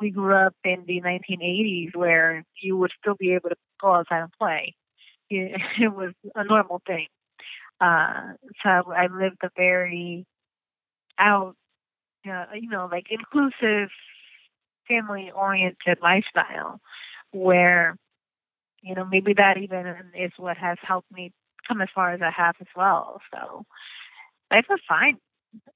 we 0.00 0.10
grew 0.10 0.34
up 0.34 0.54
in 0.64 0.84
the 0.86 1.00
1980s 1.00 1.94
where 1.96 2.44
you 2.62 2.76
would 2.76 2.92
still 3.00 3.14
be 3.18 3.32
able 3.32 3.48
to 3.48 3.56
go 3.80 3.94
outside 3.94 4.20
and 4.20 4.32
play. 4.38 4.74
It, 5.30 5.60
it 5.80 5.88
was 5.88 6.12
a 6.34 6.44
normal 6.44 6.80
thing. 6.86 7.06
Uh 7.80 8.32
so 8.62 8.70
i 8.92 9.06
lived 9.06 9.38
a 9.42 9.50
very 9.56 10.24
out 11.18 11.54
uh, 12.30 12.46
you 12.54 12.68
know 12.70 12.88
like 12.90 13.06
inclusive 13.10 13.90
family 14.88 15.30
oriented 15.34 15.98
lifestyle 16.02 16.80
where 17.32 17.96
you 18.82 18.94
know 18.94 19.04
maybe 19.04 19.34
that 19.34 19.56
even 19.58 19.86
is 20.18 20.32
what 20.36 20.56
has 20.56 20.78
helped 20.82 21.10
me 21.12 21.32
come 21.66 21.80
as 21.80 21.88
far 21.94 22.12
as 22.12 22.20
I 22.22 22.30
have 22.30 22.56
as 22.60 22.66
well. 22.76 23.20
So 23.32 23.64
life 24.50 24.66
was 24.68 24.80
fine. 24.88 25.18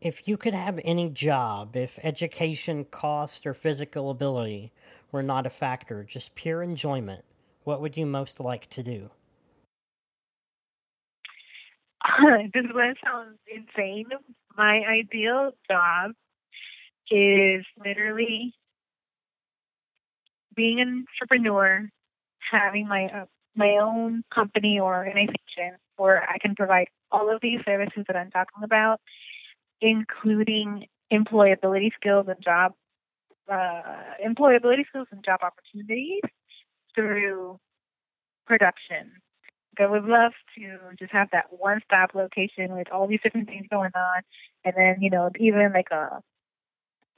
if 0.00 0.26
you 0.26 0.36
could 0.36 0.54
have 0.54 0.80
any 0.84 1.10
job, 1.10 1.76
if 1.76 1.98
education, 2.02 2.84
cost, 2.84 3.46
or 3.46 3.54
physical 3.54 4.10
ability 4.10 4.72
were 5.12 5.22
not 5.22 5.46
a 5.46 5.50
factor, 5.50 6.04
just 6.04 6.34
pure 6.34 6.62
enjoyment, 6.62 7.24
what 7.64 7.80
would 7.80 7.96
you 7.96 8.06
most 8.06 8.40
like 8.40 8.68
to 8.70 8.82
do? 8.82 9.10
this 12.54 12.64
is 12.64 12.72
going 12.72 12.94
to 12.94 13.00
sound 13.04 13.38
insane. 13.46 14.06
My 14.56 14.80
ideal 14.88 15.52
job 15.70 16.12
is 17.10 17.64
literally 17.84 18.54
being 20.54 20.80
an 20.80 21.04
entrepreneur 21.20 21.88
having 22.50 22.88
my 22.88 23.06
uh, 23.06 23.24
my 23.56 23.78
own 23.82 24.22
company 24.32 24.78
or 24.78 24.96
organization 24.96 25.76
where 25.96 26.22
I 26.28 26.38
can 26.38 26.54
provide 26.54 26.86
all 27.10 27.34
of 27.34 27.40
these 27.40 27.60
services 27.66 28.04
that 28.06 28.16
I'm 28.16 28.30
talking 28.30 28.62
about, 28.62 29.00
including 29.80 30.86
employability 31.12 31.90
skills 31.94 32.26
and 32.28 32.42
job 32.42 32.72
uh, 33.50 33.82
employability 34.24 34.86
skills 34.88 35.08
and 35.10 35.24
job 35.24 35.40
opportunities 35.42 36.22
through 36.94 37.58
production. 38.46 39.12
I 39.78 39.86
would 39.86 40.04
love 40.04 40.32
to 40.58 40.78
just 40.98 41.12
have 41.12 41.28
that 41.32 41.46
one 41.50 41.80
stop 41.84 42.10
location 42.14 42.76
with 42.76 42.88
all 42.92 43.06
these 43.06 43.20
different 43.22 43.48
things 43.48 43.66
going 43.70 43.92
on, 43.94 44.22
and 44.64 44.74
then 44.76 44.96
you 45.00 45.10
know 45.10 45.30
even 45.38 45.72
like 45.72 45.90
a 45.90 46.20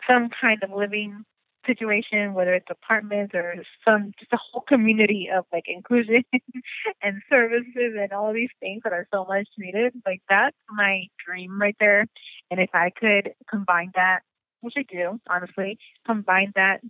some 0.08 0.30
kind 0.40 0.62
of 0.62 0.70
living 0.70 1.24
situation, 1.66 2.34
whether 2.34 2.54
it's 2.54 2.66
apartments 2.70 3.34
or 3.34 3.54
some 3.84 4.12
just 4.18 4.32
a 4.32 4.38
whole 4.38 4.62
community 4.62 5.28
of 5.34 5.44
like 5.52 5.64
inclusion 5.66 6.24
and 7.02 7.22
services 7.30 7.94
and 7.98 8.12
all 8.12 8.32
these 8.32 8.50
things 8.60 8.82
that 8.84 8.92
are 8.92 9.06
so 9.12 9.24
much 9.24 9.48
needed. 9.58 9.92
Like 10.06 10.22
that's 10.28 10.56
my 10.70 11.04
dream 11.24 11.60
right 11.60 11.76
there. 11.80 12.06
And 12.50 12.60
if 12.60 12.70
I 12.74 12.90
could 12.90 13.32
combine 13.48 13.92
that, 13.94 14.20
which 14.60 14.74
I 14.76 14.84
do, 14.90 15.20
honestly, 15.28 15.78
combine 16.06 16.52
that 16.56 16.80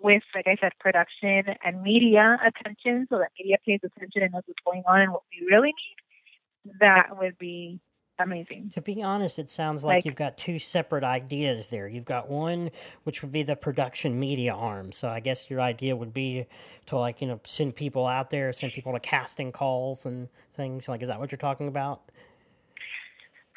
with, 0.00 0.22
like 0.34 0.46
I 0.46 0.56
said, 0.60 0.72
production 0.80 1.44
and 1.64 1.82
media 1.82 2.38
attention 2.44 3.06
so 3.08 3.18
that 3.18 3.30
media 3.38 3.56
pays 3.66 3.80
attention 3.84 4.22
and 4.22 4.32
knows 4.32 4.42
what's 4.46 4.60
going 4.64 4.82
on 4.86 5.00
and 5.00 5.12
what 5.12 5.22
we 5.30 5.46
really 5.46 5.68
need, 5.68 6.74
that 6.80 7.16
would 7.18 7.38
be 7.38 7.80
amazing. 8.18 8.70
To 8.74 8.80
be 8.80 9.02
honest, 9.02 9.38
it 9.38 9.50
sounds 9.50 9.84
like, 9.84 9.96
like, 9.96 10.04
you've 10.04 10.16
got 10.16 10.36
two 10.36 10.58
separate 10.58 11.04
ideas 11.04 11.68
there. 11.68 11.88
You've 11.88 12.04
got 12.04 12.28
one, 12.28 12.70
which 13.04 13.22
would 13.22 13.32
be 13.32 13.42
the 13.42 13.56
production 13.56 14.18
media 14.18 14.54
arm. 14.54 14.92
So 14.92 15.08
I 15.08 15.20
guess 15.20 15.50
your 15.50 15.60
idea 15.60 15.96
would 15.96 16.12
be 16.12 16.46
to 16.86 16.96
like 16.96 17.20
you 17.20 17.26
know 17.26 17.40
send 17.44 17.76
people 17.76 18.06
out 18.06 18.30
there, 18.30 18.52
send 18.52 18.72
people 18.72 18.92
to 18.92 19.00
casting 19.00 19.52
calls 19.52 20.06
and 20.06 20.28
things. 20.56 20.88
Like, 20.88 21.02
is 21.02 21.08
that 21.08 21.20
what 21.20 21.32
you're 21.32 21.38
talking 21.38 21.68
about? 21.68 22.02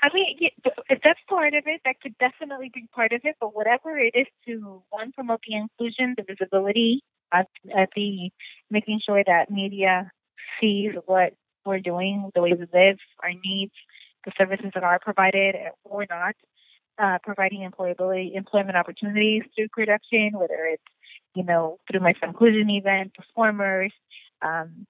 I 0.01 0.09
mean, 0.13 0.37
if 0.89 0.99
that's 1.03 1.19
part 1.27 1.53
of 1.53 1.63
it, 1.65 1.81
that 1.85 1.99
could 2.01 2.15
definitely 2.19 2.69
be 2.73 2.87
part 2.93 3.11
of 3.11 3.21
it. 3.23 3.37
But 3.39 3.55
whatever 3.55 3.97
it 3.97 4.13
is 4.13 4.27
to 4.45 4.83
one 4.89 5.11
promote 5.13 5.41
the 5.47 5.55
inclusion, 5.55 6.15
the 6.17 6.23
visibility, 6.23 7.01
at, 7.33 7.47
at 7.75 7.89
the 7.95 8.29
making 8.69 9.01
sure 9.05 9.23
that 9.25 9.49
media 9.49 10.11
sees 10.61 10.91
what 11.05 11.33
we're 11.65 11.79
doing, 11.79 12.29
the 12.35 12.41
way 12.41 12.53
we 12.53 12.67
live, 12.73 12.97
our 13.23 13.31
needs, 13.43 13.73
the 14.25 14.31
services 14.38 14.71
that 14.73 14.83
are 14.83 14.99
provided 14.99 15.55
or 15.83 16.05
not, 16.09 16.35
uh, 16.97 17.17
providing 17.23 17.69
employability, 17.69 18.35
employment 18.35 18.77
opportunities 18.77 19.43
through 19.55 19.67
production, 19.69 20.31
whether 20.33 20.65
it's, 20.71 20.83
you 21.35 21.43
know, 21.43 21.79
through 21.89 21.99
my 21.99 22.13
inclusion 22.23 22.69
event, 22.69 23.13
performers, 23.13 23.91
um, 24.41 24.85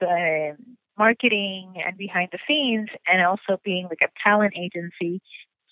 the 0.00 0.56
marketing 0.98 1.74
and 1.86 1.96
behind 1.96 2.28
the 2.32 2.38
scenes, 2.46 2.88
and 3.06 3.24
also 3.24 3.60
being 3.64 3.84
like 3.84 4.00
a 4.02 4.08
talent 4.22 4.54
agency 4.56 5.20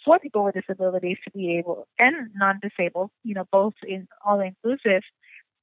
for 0.04 0.18
people 0.18 0.44
with 0.44 0.54
disabilities 0.54 1.18
to 1.24 1.30
be 1.30 1.58
able 1.58 1.86
and 1.98 2.30
non-disabled, 2.34 3.10
you 3.22 3.34
know, 3.34 3.44
both 3.52 3.74
in 3.86 4.08
all 4.24 4.40
inclusive, 4.40 5.02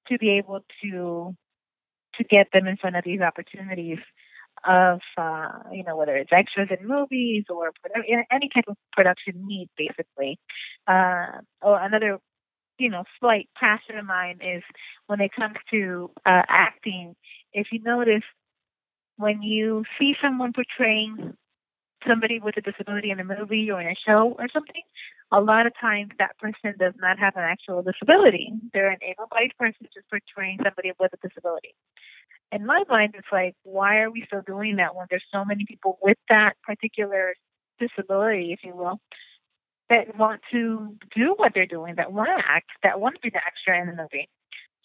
to 0.07 0.17
be 0.17 0.37
able 0.37 0.61
to 0.83 1.35
to 2.15 2.23
get 2.23 2.47
them 2.51 2.65
in 2.65 2.77
front 2.77 2.95
of 2.95 3.03
these 3.03 3.21
opportunities 3.21 3.99
of 4.65 4.99
uh, 5.17 5.49
you 5.71 5.83
know 5.83 5.95
whether 5.95 6.15
it's 6.15 6.31
extras 6.31 6.69
in 6.69 6.87
movies 6.87 7.45
or 7.49 7.71
any 8.31 8.49
type 8.53 8.65
of 8.67 8.77
production 8.93 9.45
need, 9.45 9.69
basically. 9.77 10.39
Uh, 10.87 11.41
or 11.61 11.73
oh, 11.73 11.77
another 11.79 12.19
you 12.77 12.89
know 12.89 13.03
slight 13.19 13.49
passion 13.57 13.97
of 13.97 14.05
mine 14.05 14.39
is 14.41 14.63
when 15.07 15.21
it 15.21 15.31
comes 15.35 15.55
to 15.71 16.11
uh, 16.25 16.43
acting. 16.47 17.15
If 17.53 17.67
you 17.71 17.79
notice, 17.81 18.23
when 19.17 19.41
you 19.41 19.83
see 19.99 20.13
someone 20.21 20.53
portraying 20.53 21.33
somebody 22.07 22.39
with 22.39 22.55
a 22.57 22.61
disability 22.61 23.09
in 23.09 23.19
a 23.19 23.23
movie 23.23 23.71
or 23.71 23.81
in 23.81 23.87
a 23.87 23.95
show 24.05 24.35
or 24.37 24.47
something, 24.53 24.83
a 25.31 25.41
lot 25.41 25.65
of 25.65 25.73
times 25.81 26.11
that 26.19 26.37
person 26.37 26.73
does 26.79 26.93
not 27.01 27.17
have 27.19 27.35
an 27.35 27.43
actual 27.43 27.81
disability. 27.81 28.51
They're 28.71 28.91
an 28.91 28.99
able-bodied 29.01 29.51
person 29.57 29.87
just 29.93 30.07
portraying 30.09 30.59
somebody 30.63 30.91
with 30.99 31.11
a 31.13 31.27
disability 31.27 31.75
in 32.51 32.65
my 32.65 32.83
mind, 32.89 33.15
it's 33.17 33.27
like, 33.31 33.55
why 33.63 33.97
are 33.97 34.11
we 34.11 34.23
still 34.25 34.41
doing 34.45 34.77
that 34.77 34.95
when 34.95 35.07
there's 35.09 35.25
so 35.33 35.43
many 35.45 35.65
people 35.65 35.97
with 36.01 36.17
that 36.29 36.53
particular 36.63 37.33
disability, 37.79 38.53
if 38.53 38.59
you 38.63 38.75
will, 38.75 38.99
that 39.89 40.17
want 40.17 40.41
to 40.51 40.95
do 41.15 41.33
what 41.37 41.53
they're 41.53 41.65
doing, 41.65 41.95
that 41.95 42.11
want 42.11 42.29
to 42.29 42.43
act, 42.45 42.67
that 42.83 42.99
want 42.99 43.15
to 43.15 43.21
be 43.21 43.29
the 43.29 43.41
extra 43.45 43.79
in 43.79 43.87
the 43.87 44.01
movie. 44.01 44.29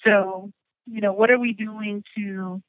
So, 0.05 0.51
you 0.87 1.01
know, 1.01 1.12
what 1.12 1.31
are 1.31 1.38
we 1.38 1.53
doing 1.53 2.03
to 2.16 2.62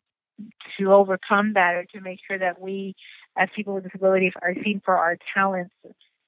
to 0.78 0.92
overcome 0.92 1.54
that, 1.54 1.76
or 1.76 1.86
to 1.94 2.02
make 2.02 2.20
sure 2.28 2.40
that 2.40 2.60
we, 2.60 2.96
as 3.38 3.50
people 3.56 3.76
with 3.76 3.84
disabilities, 3.84 4.34
are 4.42 4.56
seen 4.64 4.82
for 4.84 4.98
our 4.98 5.18
talents 5.34 5.74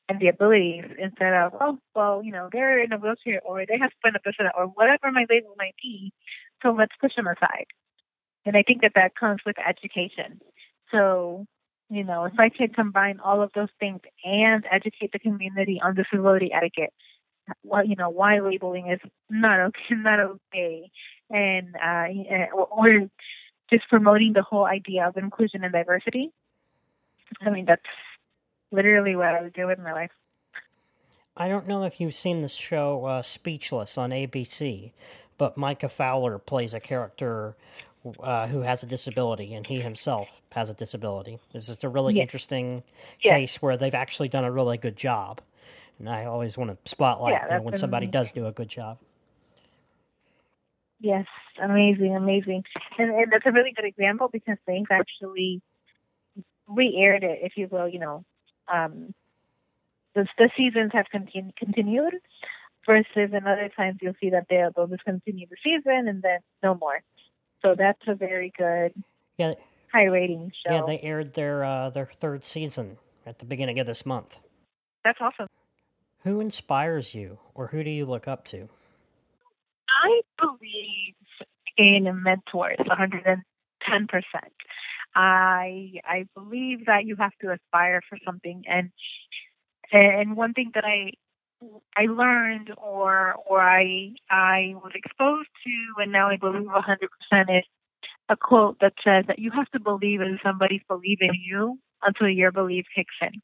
and 0.07 0.19
the 0.19 0.27
abilities 0.27 0.85
instead 0.99 1.33
of, 1.33 1.53
oh, 1.59 1.79
well, 1.95 2.21
you 2.23 2.31
know, 2.31 2.47
they're 2.51 2.83
in 2.83 2.93
a 2.93 2.97
wheelchair 2.97 3.41
or 3.43 3.65
they 3.65 3.77
have 3.79 3.91
spinal 3.97 4.19
bifida 4.25 4.49
or 4.55 4.67
whatever 4.67 5.11
my 5.11 5.25
label 5.29 5.55
might 5.57 5.75
be, 5.81 6.13
so 6.61 6.69
let's 6.69 6.93
push 7.01 7.15
them 7.15 7.27
aside. 7.27 7.65
And 8.45 8.55
I 8.55 8.63
think 8.63 8.81
that 8.81 8.93
that 8.95 9.15
comes 9.15 9.41
with 9.45 9.55
education. 9.57 10.39
So, 10.91 11.45
you 11.89 12.03
know, 12.03 12.25
if 12.25 12.33
I 12.39 12.49
could 12.49 12.75
combine 12.75 13.19
all 13.19 13.41
of 13.41 13.51
those 13.55 13.69
things 13.79 14.01
and 14.23 14.65
educate 14.71 15.11
the 15.11 15.19
community 15.19 15.81
on 15.83 15.95
disability 15.95 16.51
etiquette, 16.53 16.93
well, 17.63 17.85
you 17.85 17.95
know, 17.95 18.09
why 18.09 18.39
labeling 18.39 18.89
is 18.89 18.99
not 19.29 19.59
okay, 19.59 19.79
not 19.91 20.19
okay, 20.19 20.91
and 21.29 21.75
uh, 21.75 22.55
or 22.55 23.09
just 23.69 23.87
promoting 23.89 24.33
the 24.33 24.43
whole 24.43 24.65
idea 24.65 25.07
of 25.07 25.17
inclusion 25.17 25.63
and 25.63 25.73
diversity. 25.73 26.31
I 27.41 27.49
mean, 27.49 27.65
that's 27.65 27.81
literally 28.71 29.15
what 29.15 29.27
I 29.27 29.41
would 29.41 29.53
do 29.53 29.67
with 29.67 29.79
my 29.79 29.93
life. 29.93 30.11
I 31.37 31.47
don't 31.47 31.67
know 31.67 31.83
if 31.83 31.99
you've 31.99 32.15
seen 32.15 32.41
the 32.41 32.49
show 32.49 33.05
uh, 33.05 33.21
Speechless 33.21 33.97
on 33.97 34.11
ABC, 34.11 34.91
but 35.37 35.57
Micah 35.57 35.89
Fowler 35.89 36.37
plays 36.37 36.73
a 36.73 36.79
character 36.79 37.55
uh, 38.19 38.47
who 38.47 38.61
has 38.61 38.83
a 38.83 38.85
disability, 38.85 39.53
and 39.53 39.65
he 39.67 39.81
himself 39.81 40.27
has 40.51 40.69
a 40.69 40.73
disability. 40.73 41.39
This 41.53 41.69
is 41.69 41.83
a 41.83 41.89
really 41.89 42.15
Yeah. 42.15 42.21
interesting 42.23 42.83
Yeah. 43.21 43.37
case 43.37 43.61
where 43.61 43.77
they've 43.77 43.93
actually 43.95 44.29
done 44.29 44.43
a 44.43 44.51
really 44.51 44.77
good 44.77 44.95
job. 44.95 45.41
And 45.99 46.09
I 46.09 46.25
always 46.25 46.57
want 46.57 46.71
to 46.71 46.89
spotlight 46.89 47.33
Yeah, 47.33 47.45
you 47.45 47.55
know, 47.55 47.61
when 47.61 47.75
somebody 47.75 48.05
amazing. 48.05 48.11
does 48.11 48.31
do 48.33 48.47
a 48.47 48.51
good 48.51 48.67
job. 48.67 48.97
Yes, 50.99 51.25
amazing, 51.61 52.15
amazing. 52.15 52.63
And, 52.97 53.11
and 53.11 53.31
that's 53.31 53.45
a 53.45 53.51
really 53.51 53.71
good 53.73 53.85
example 53.85 54.29
because 54.31 54.57
they've 54.65 54.85
actually 54.89 55.61
re-aired 56.67 57.23
it, 57.23 57.39
if 57.43 57.57
you 57.57 57.67
will. 57.69 57.87
You 57.87 57.99
know, 57.99 58.25
um, 58.71 59.13
the 60.15 60.27
the 60.37 60.49
seasons 60.57 60.91
have 60.93 61.05
continu- 61.13 61.55
continued, 61.55 62.15
versus 62.85 63.31
in 63.33 63.45
other 63.47 63.69
times 63.75 63.97
you'll 64.01 64.15
see 64.21 64.29
that 64.31 64.47
they'll 64.49 64.71
they'll 64.75 64.87
discontinue 64.87 65.47
the 65.49 65.57
season 65.63 66.07
and 66.07 66.21
then 66.21 66.39
no 66.63 66.75
more. 66.75 67.01
So 67.65 67.73
that's 67.75 68.01
a 68.07 68.13
very 68.13 68.53
good 68.55 68.93
Yeah, 69.37 69.55
high 69.91 70.03
rating 70.03 70.51
show. 70.65 70.71
yeah, 70.71 70.81
they 70.85 70.99
aired 70.99 71.33
their 71.33 71.63
uh, 71.63 71.89
their 71.89 72.05
third 72.05 72.43
season 72.43 72.97
at 73.25 73.39
the 73.39 73.45
beginning 73.45 73.79
of 73.79 73.87
this 73.87 74.05
month. 74.05 74.37
that's 75.03 75.17
awesome. 75.19 75.47
Who 76.23 76.39
inspires 76.39 77.15
you, 77.15 77.39
or 77.55 77.67
who 77.67 77.83
do 77.83 77.89
you 77.89 78.05
look 78.05 78.27
up 78.27 78.45
to? 78.45 78.69
I 79.89 80.21
believe 80.39 81.15
in 81.77 82.21
mentors, 82.21 82.77
110%. 82.77 83.43
I 85.15 85.91
I 86.03 86.25
believe 86.35 86.85
that 86.85 87.05
you 87.05 87.15
have 87.15 87.31
to 87.41 87.51
aspire 87.51 88.01
for 88.07 88.19
something, 88.23 88.63
and 88.67 88.91
and 89.91 90.37
one 90.37 90.53
thing 90.53 90.69
that 90.75 90.85
I 90.85 91.13
I 91.95 92.05
learned 92.05 92.71
or 92.77 93.35
or 93.47 93.61
I 93.61 94.11
I 94.29 94.73
was 94.75 94.91
exposed 94.95 95.49
to, 95.65 96.01
and 96.03 96.11
now 96.11 96.29
I 96.29 96.37
believe 96.37 96.67
100% 96.67 97.57
is 97.57 97.63
a 98.29 98.35
quote 98.35 98.77
that 98.81 98.93
says 99.03 99.25
that 99.27 99.39
you 99.39 99.51
have 99.51 99.69
to 99.71 99.79
believe 99.79 100.21
in 100.21 100.39
somebody's 100.43 100.81
belief 100.87 101.19
in 101.21 101.35
you 101.35 101.79
until 102.01 102.29
your 102.29 102.51
belief 102.51 102.85
kicks 102.95 103.15
in. 103.21 103.41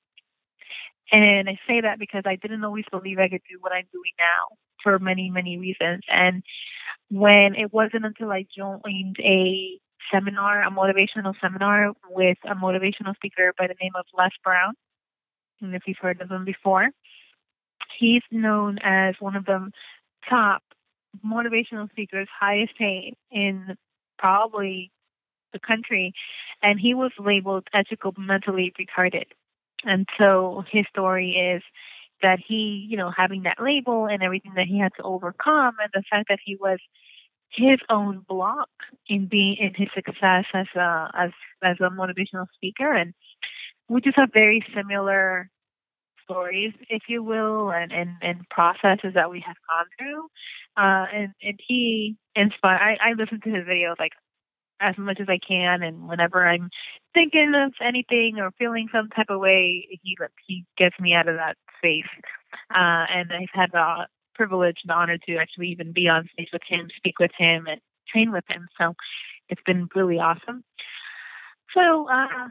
And 1.11 1.49
I 1.49 1.59
say 1.67 1.81
that 1.81 1.99
because 1.99 2.23
I 2.25 2.37
didn't 2.37 2.63
always 2.63 2.85
believe 2.89 3.19
I 3.19 3.27
could 3.29 3.41
do 3.49 3.57
what 3.59 3.73
I'm 3.73 3.87
doing 3.91 4.13
now 4.17 4.57
for 4.81 4.97
many, 4.97 5.29
many 5.29 5.57
reasons. 5.57 6.03
And 6.09 6.41
when 7.09 7.55
it 7.55 7.73
wasn't 7.73 8.05
until 8.05 8.31
I 8.31 8.45
joined 8.55 9.17
a 9.19 9.79
seminar, 10.11 10.63
a 10.63 10.71
motivational 10.71 11.33
seminar 11.41 11.91
with 12.09 12.37
a 12.45 12.55
motivational 12.55 13.15
speaker 13.15 13.53
by 13.57 13.67
the 13.67 13.75
name 13.81 13.91
of 13.95 14.05
Les 14.17 14.31
Brown, 14.43 14.73
and 15.61 15.75
if 15.75 15.83
you've 15.85 15.97
heard 16.01 16.21
of 16.21 16.31
him 16.31 16.45
before, 16.45 16.89
he's 18.01 18.23
known 18.31 18.79
as 18.83 19.15
one 19.19 19.35
of 19.35 19.45
the 19.45 19.71
top 20.27 20.63
motivational 21.25 21.89
speakers, 21.91 22.27
highest 22.39 22.75
paid 22.77 23.15
in 23.31 23.75
probably 24.17 24.91
the 25.53 25.59
country, 25.59 26.13
and 26.63 26.79
he 26.79 26.93
was 26.93 27.11
labeled 27.19 27.67
educable 27.73 28.21
mentally 28.21 28.73
retarded. 28.79 29.25
And 29.83 30.07
so 30.17 30.63
his 30.71 30.85
story 30.89 31.31
is 31.31 31.61
that 32.21 32.39
he, 32.45 32.87
you 32.89 32.97
know, 32.97 33.11
having 33.15 33.43
that 33.43 33.57
label 33.61 34.05
and 34.05 34.23
everything 34.23 34.53
that 34.55 34.67
he 34.67 34.79
had 34.79 34.91
to 34.97 35.03
overcome, 35.03 35.75
and 35.81 35.91
the 35.93 36.03
fact 36.09 36.27
that 36.29 36.39
he 36.43 36.55
was 36.55 36.79
his 37.49 37.79
own 37.89 38.23
block 38.29 38.69
in 39.07 39.25
being 39.25 39.57
in 39.59 39.73
his 39.75 39.89
success 39.93 40.45
as 40.53 40.67
a 40.75 41.11
as 41.13 41.31
as 41.63 41.77
a 41.79 41.89
motivational 41.89 42.47
speaker, 42.55 42.93
and 42.93 43.13
we 43.89 44.01
just 44.01 44.17
have 44.17 44.31
very 44.33 44.63
similar 44.73 45.49
stories, 46.23 46.73
if 46.89 47.03
you 47.07 47.23
will, 47.23 47.71
and 47.71 47.91
and, 47.91 48.11
and 48.21 48.49
processes 48.49 49.13
that 49.15 49.29
we 49.29 49.43
have 49.45 49.55
gone 49.69 49.85
through. 49.97 50.23
Uh, 50.77 51.05
and 51.13 51.33
and 51.41 51.59
he 51.67 52.15
inspired. 52.35 52.79
I, 52.79 53.09
I 53.09 53.13
listen 53.13 53.41
to 53.43 53.49
his 53.49 53.65
videos 53.65 53.99
like 53.99 54.13
as 54.79 54.95
much 54.97 55.19
as 55.19 55.27
I 55.29 55.39
can, 55.45 55.83
and 55.83 56.07
whenever 56.07 56.47
I'm 56.47 56.69
thinking 57.13 57.53
of 57.55 57.73
anything 57.85 58.39
or 58.39 58.51
feeling 58.57 58.87
some 58.91 59.09
type 59.09 59.29
of 59.29 59.39
way, 59.39 59.87
he 60.03 60.17
he 60.47 60.65
gets 60.77 60.99
me 60.99 61.13
out 61.13 61.27
of 61.27 61.35
that 61.35 61.55
space. 61.77 62.09
Uh, 62.69 63.05
and 63.09 63.31
I've 63.31 63.53
had 63.53 63.71
the 63.71 64.07
privilege 64.35 64.77
and 64.83 64.91
honor 64.91 65.17
to 65.17 65.37
actually 65.37 65.67
even 65.67 65.91
be 65.91 66.07
on 66.07 66.27
stage 66.33 66.49
with 66.51 66.63
him, 66.67 66.89
speak 66.97 67.19
with 67.19 67.31
him, 67.37 67.67
and 67.67 67.79
train 68.11 68.31
with 68.31 68.43
him. 68.49 68.67
So 68.77 68.93
it's 69.49 69.61
been 69.65 69.87
really 69.95 70.17
awesome. 70.17 70.63
So, 71.75 72.09
uh, 72.09 72.49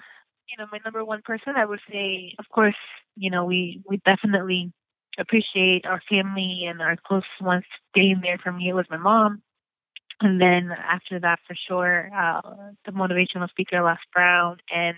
you 0.51 0.57
know, 0.59 0.67
my 0.73 0.79
number 0.85 1.05
one 1.05 1.23
person, 1.23 1.55
I 1.57 1.65
would 1.65 1.81
say, 1.91 2.35
of 2.39 2.47
course, 2.49 2.77
you 3.17 3.31
know, 3.31 3.45
we 3.45 3.83
we 3.89 3.99
definitely 4.05 4.73
appreciate 5.19 5.87
our 5.87 6.03
family 6.09 6.65
and 6.69 6.81
our 6.81 6.97
close 7.07 7.23
ones 7.41 7.65
staying 7.91 8.21
there 8.23 8.39
for 8.39 8.53
me. 8.53 8.69
It 8.69 8.75
was 8.75 8.87
my 8.91 8.97
mom. 8.97 9.43
And 10.21 10.41
then 10.41 10.71
after 10.73 11.19
that, 11.21 11.39
for 11.47 11.57
sure, 11.69 12.11
uh, 12.15 12.41
the 12.85 12.93
motivational 12.93 13.49
speaker, 13.49 13.83
Les 13.83 13.99
Brown, 14.13 14.59
and 14.75 14.97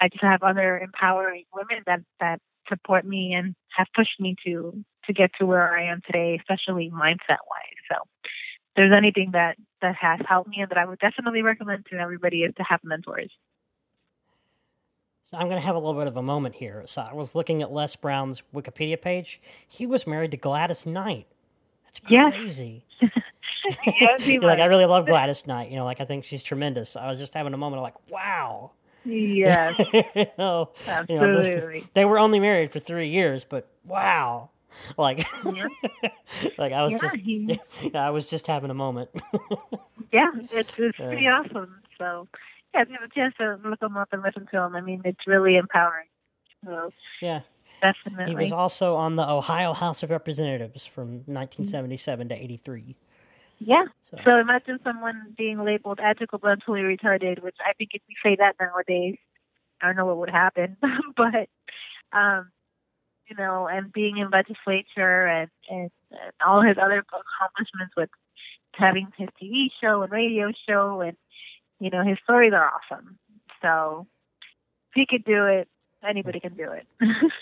I 0.00 0.08
just 0.08 0.22
have 0.22 0.42
other 0.42 0.78
empowering 0.78 1.44
women 1.54 1.82
that 1.86 2.00
that 2.20 2.40
support 2.68 3.04
me 3.04 3.34
and 3.34 3.54
have 3.76 3.86
pushed 3.94 4.20
me 4.20 4.36
to 4.46 4.84
to 5.06 5.12
get 5.12 5.30
to 5.38 5.46
where 5.46 5.74
I 5.76 5.84
am 5.84 6.00
today, 6.06 6.38
especially 6.38 6.90
mindset 6.90 7.42
wise. 7.48 7.80
So, 7.90 7.96
if 8.24 8.30
there's 8.76 8.92
anything 8.96 9.30
that 9.32 9.56
that 9.80 9.96
has 9.96 10.20
helped 10.28 10.50
me 10.50 10.60
and 10.60 10.70
that 10.70 10.78
I 10.78 10.84
would 10.84 10.98
definitely 10.98 11.42
recommend 11.42 11.86
to 11.90 11.98
everybody 11.98 12.42
is 12.42 12.54
to 12.56 12.62
have 12.62 12.80
mentors. 12.84 13.32
So 15.32 15.38
I'm 15.38 15.46
going 15.48 15.58
to 15.58 15.64
have 15.66 15.74
a 15.74 15.78
little 15.78 15.98
bit 15.98 16.06
of 16.08 16.16
a 16.18 16.22
moment 16.22 16.54
here. 16.54 16.82
So 16.86 17.00
I 17.02 17.14
was 17.14 17.34
looking 17.34 17.62
at 17.62 17.72
Les 17.72 17.96
Brown's 17.96 18.42
Wikipedia 18.54 19.00
page. 19.00 19.40
He 19.66 19.86
was 19.86 20.06
married 20.06 20.30
to 20.32 20.36
Gladys 20.36 20.84
Knight. 20.86 21.26
That's 21.86 21.98
crazy. 22.00 22.84
yes, 23.86 24.22
he 24.24 24.38
like 24.40 24.58
I 24.60 24.66
really 24.66 24.84
love 24.84 25.06
Gladys 25.06 25.46
Knight. 25.46 25.70
You 25.70 25.76
know, 25.78 25.84
like 25.84 26.00
I 26.00 26.04
think 26.04 26.24
she's 26.24 26.42
tremendous. 26.42 26.96
I 26.96 27.08
was 27.08 27.18
just 27.18 27.32
having 27.32 27.54
a 27.54 27.56
moment 27.56 27.78
of 27.78 27.82
like, 27.84 28.10
wow. 28.10 28.72
Yes, 29.04 29.74
you 29.92 30.04
know, 30.14 30.14
you 30.14 30.26
know, 30.38 30.70
the- 30.86 30.90
absolutely. 30.90 31.88
they 31.94 32.04
were 32.04 32.18
only 32.18 32.38
married 32.38 32.70
for 32.70 32.78
three 32.78 33.08
years, 33.08 33.42
but 33.44 33.66
wow. 33.84 34.50
Like, 34.96 35.26
Yeah. 35.44 35.66
like 36.58 36.72
I 36.72 36.82
was 36.82 36.92
Yeah, 36.92 36.98
just, 36.98 37.16
he- 37.16 37.60
I 37.94 38.10
was 38.10 38.26
just 38.26 38.46
having 38.46 38.70
a 38.70 38.74
moment. 38.74 39.10
Yeah, 40.12 40.28
it's 40.52 40.72
it's 40.76 40.98
Yeah. 40.98 41.06
pretty 41.06 41.26
awesome. 41.26 41.80
So, 41.98 42.28
yeah, 42.74 42.84
you 42.88 42.96
have 43.00 43.10
a 43.10 43.14
chance 43.14 43.34
to 43.38 43.58
look 43.68 43.82
him 43.82 43.96
up 43.96 44.08
and 44.12 44.22
listen 44.22 44.46
to 44.52 44.58
him, 44.58 44.74
I 44.74 44.80
mean, 44.80 45.02
it's 45.04 45.26
really 45.26 45.56
empowering. 45.56 46.06
So, 46.64 46.90
yeah, 47.20 47.40
definitely. 47.80 48.30
he 48.30 48.36
was 48.36 48.52
also 48.52 48.94
on 48.94 49.16
the 49.16 49.28
Ohio 49.28 49.72
House 49.72 50.02
of 50.02 50.10
Representatives 50.10 50.86
from 50.86 51.24
1977 51.26 52.28
to 52.28 52.34
83. 52.34 52.96
yeah. 53.58 53.84
So, 54.10 54.18
So 54.24 54.38
imagine 54.38 54.78
someone 54.84 55.34
being 55.36 55.64
labeled 55.64 56.00
educable 56.02 56.48
mentally 56.48 56.80
retarded, 56.80 57.42
which 57.42 57.56
I 57.64 57.72
think 57.74 57.90
if 57.94 58.02
we 58.08 58.14
say 58.22 58.36
that 58.36 58.56
nowadays, 58.60 59.16
I 59.80 59.86
don't 59.86 59.96
know 59.96 60.06
what 60.06 60.18
would 60.18 60.30
happen. 60.30 60.76
but 61.16 61.48
um, 62.12 62.50
you 63.28 63.36
know, 63.36 63.66
and 63.66 63.92
being 63.92 64.18
in 64.18 64.30
legislature 64.30 65.26
and, 65.26 65.50
and, 65.70 65.90
and 66.10 66.32
all 66.46 66.62
his 66.62 66.76
other 66.80 66.98
accomplishments 66.98 67.94
with 67.96 68.10
having 68.74 69.08
his 69.16 69.28
TV 69.42 69.68
show 69.82 70.02
and 70.02 70.12
radio 70.12 70.52
show 70.68 71.00
and 71.00 71.16
you 71.82 71.90
know, 71.90 72.04
his 72.04 72.16
stories 72.22 72.52
are 72.52 72.70
awesome. 72.70 73.18
So 73.60 74.06
if 74.90 74.94
he 74.94 75.04
could 75.04 75.24
do 75.24 75.46
it, 75.46 75.66
anybody 76.08 76.38
can 76.38 76.54
do 76.54 76.70
it. 76.70 76.86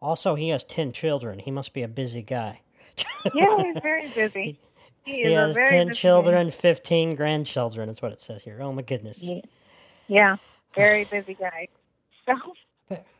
also, 0.00 0.34
he 0.36 0.48
has 0.48 0.64
10 0.64 0.92
children. 0.92 1.38
He 1.38 1.50
must 1.50 1.74
be 1.74 1.82
a 1.82 1.88
busy 1.88 2.22
guy. 2.22 2.62
yeah, 3.34 3.62
he's 3.62 3.82
very 3.82 4.08
busy. 4.08 4.58
He, 5.04 5.22
He 5.22 5.32
has 5.32 5.54
10 5.54 5.88
busy 5.88 6.00
children, 6.00 6.50
15 6.50 7.14
grandchildren, 7.14 7.90
is 7.90 8.00
what 8.00 8.10
it 8.12 8.20
says 8.20 8.42
here. 8.42 8.58
Oh 8.62 8.72
my 8.72 8.80
goodness. 8.80 9.22
man. 9.22 9.42
Yeah, 10.08 10.36
very 10.74 11.04
busy 11.10 11.34
guy. 11.34 11.68
So 12.24 12.54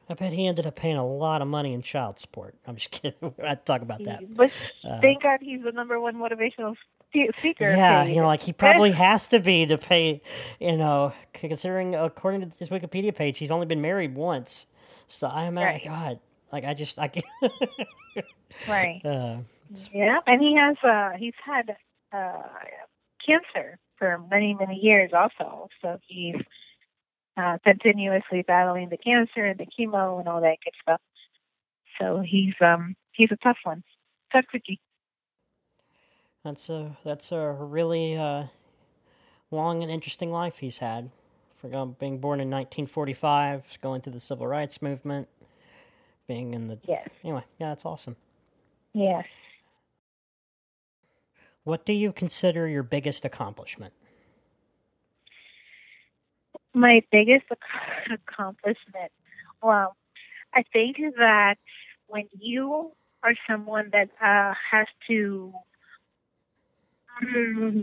I 0.08 0.14
bet, 0.14 0.32
he 0.32 0.46
ended 0.46 0.66
up 0.66 0.76
paying 0.76 0.96
a 0.96 1.06
lot 1.06 1.42
of 1.42 1.48
money 1.48 1.74
in 1.74 1.82
child 1.82 2.18
support. 2.18 2.54
I'm 2.66 2.76
just 2.76 2.90
kidding. 2.90 3.18
We're 3.20 3.44
not 3.44 3.66
talking 3.66 3.84
about 3.84 4.04
that. 4.04 4.34
But 4.34 4.50
Uh, 4.82 5.00
thank 5.02 5.22
God 5.22 5.40
he's 5.42 5.62
the 5.62 5.72
number 5.72 6.00
one 6.00 6.14
motivational 6.16 6.74
Yeah, 7.60 8.04
paid. 8.04 8.14
you 8.14 8.20
know, 8.20 8.26
like 8.26 8.42
he 8.42 8.52
probably 8.52 8.92
has 8.92 9.26
to 9.28 9.40
be 9.40 9.66
to 9.66 9.78
pay, 9.78 10.20
you 10.60 10.76
know, 10.76 11.12
considering 11.32 11.94
according 11.94 12.40
to 12.42 12.58
this 12.58 12.68
Wikipedia 12.68 13.14
page, 13.14 13.38
he's 13.38 13.50
only 13.50 13.66
been 13.66 13.80
married 13.80 14.14
once. 14.14 14.66
So 15.06 15.28
I'm 15.28 15.58
at 15.58 15.64
Right. 15.64 15.84
God, 15.84 16.20
like 16.52 16.64
I 16.64 16.74
just 16.74 16.98
I 16.98 17.08
can't. 17.08 17.26
right. 18.66 19.00
uh, 19.04 19.38
Yeah, 19.92 20.18
and 20.26 20.42
he 20.42 20.56
has 20.56 20.76
uh 20.82 21.16
he's 21.18 21.34
had 21.44 21.76
uh 22.12 22.42
cancer 23.24 23.78
for 23.98 24.18
many 24.30 24.54
many 24.54 24.76
years 24.76 25.12
also. 25.12 25.68
So 25.82 25.98
he's 26.06 26.36
uh 27.36 27.58
continuously 27.64 28.42
battling 28.46 28.88
the 28.88 28.96
cancer 28.96 29.44
and 29.44 29.58
the 29.58 29.66
chemo 29.66 30.18
and 30.18 30.28
all 30.28 30.40
that 30.40 30.58
good 30.64 30.74
stuff. 30.82 31.00
So 32.00 32.22
he's 32.26 32.54
um 32.60 32.96
he's 33.12 33.30
a 33.30 33.36
tough 33.36 33.58
one, 33.64 33.82
tough 34.32 34.46
cookie. 34.50 34.80
That's 36.44 36.68
a 36.68 36.96
that's 37.04 37.32
a 37.32 37.52
really 37.58 38.16
uh, 38.16 38.44
long 39.50 39.82
and 39.82 39.90
interesting 39.90 40.30
life 40.30 40.58
he's 40.58 40.78
had. 40.78 41.10
For 41.56 41.68
being 41.68 42.18
born 42.18 42.40
in 42.40 42.50
1945, 42.50 43.78
going 43.80 44.02
through 44.02 44.12
the 44.12 44.20
civil 44.20 44.46
rights 44.46 44.82
movement, 44.82 45.28
being 46.28 46.52
in 46.52 46.68
the 46.68 46.78
Yes, 46.86 47.08
anyway, 47.24 47.44
yeah, 47.58 47.70
that's 47.70 47.86
awesome. 47.86 48.16
yes. 48.92 49.24
What 51.64 51.86
do 51.86 51.94
you 51.94 52.12
consider 52.12 52.68
your 52.68 52.82
biggest 52.82 53.24
accomplishment? 53.24 53.94
My 56.74 57.02
biggest 57.10 57.46
accomplishment. 58.12 59.10
Well, 59.62 59.96
I 60.52 60.62
think 60.70 60.98
that 61.16 61.56
when 62.06 62.28
you 62.38 62.92
are 63.22 63.32
someone 63.48 63.90
that 63.92 64.10
uh, 64.20 64.52
has 64.70 64.86
to 65.08 65.54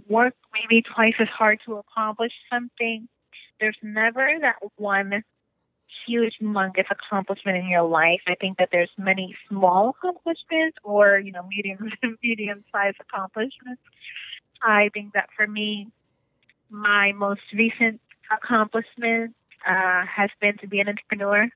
work 0.09 0.35
maybe 0.53 0.81
twice 0.81 1.13
as 1.19 1.27
hard 1.27 1.59
to 1.65 1.77
accomplish 1.77 2.31
something, 2.51 3.07
there's 3.59 3.77
never 3.81 4.27
that 4.41 4.55
one 4.77 5.23
huge, 6.05 6.33
humongous 6.41 6.85
accomplishment 6.89 7.57
in 7.57 7.67
your 7.67 7.83
life. 7.83 8.21
I 8.27 8.35
think 8.35 8.57
that 8.57 8.69
there's 8.71 8.89
many 8.97 9.35
small 9.47 9.89
accomplishments 9.89 10.77
or, 10.83 11.19
you 11.19 11.31
know, 11.31 11.43
medium 11.47 11.89
medium 12.23 12.63
sized 12.71 12.97
accomplishments. 12.99 13.81
I 14.61 14.89
think 14.93 15.13
that 15.13 15.29
for 15.35 15.47
me, 15.47 15.87
my 16.69 17.11
most 17.11 17.41
recent 17.53 17.99
accomplishment 18.31 19.35
uh, 19.67 20.05
has 20.05 20.29
been 20.39 20.57
to 20.59 20.67
be 20.67 20.79
an 20.79 20.89
entrepreneur 20.89 21.49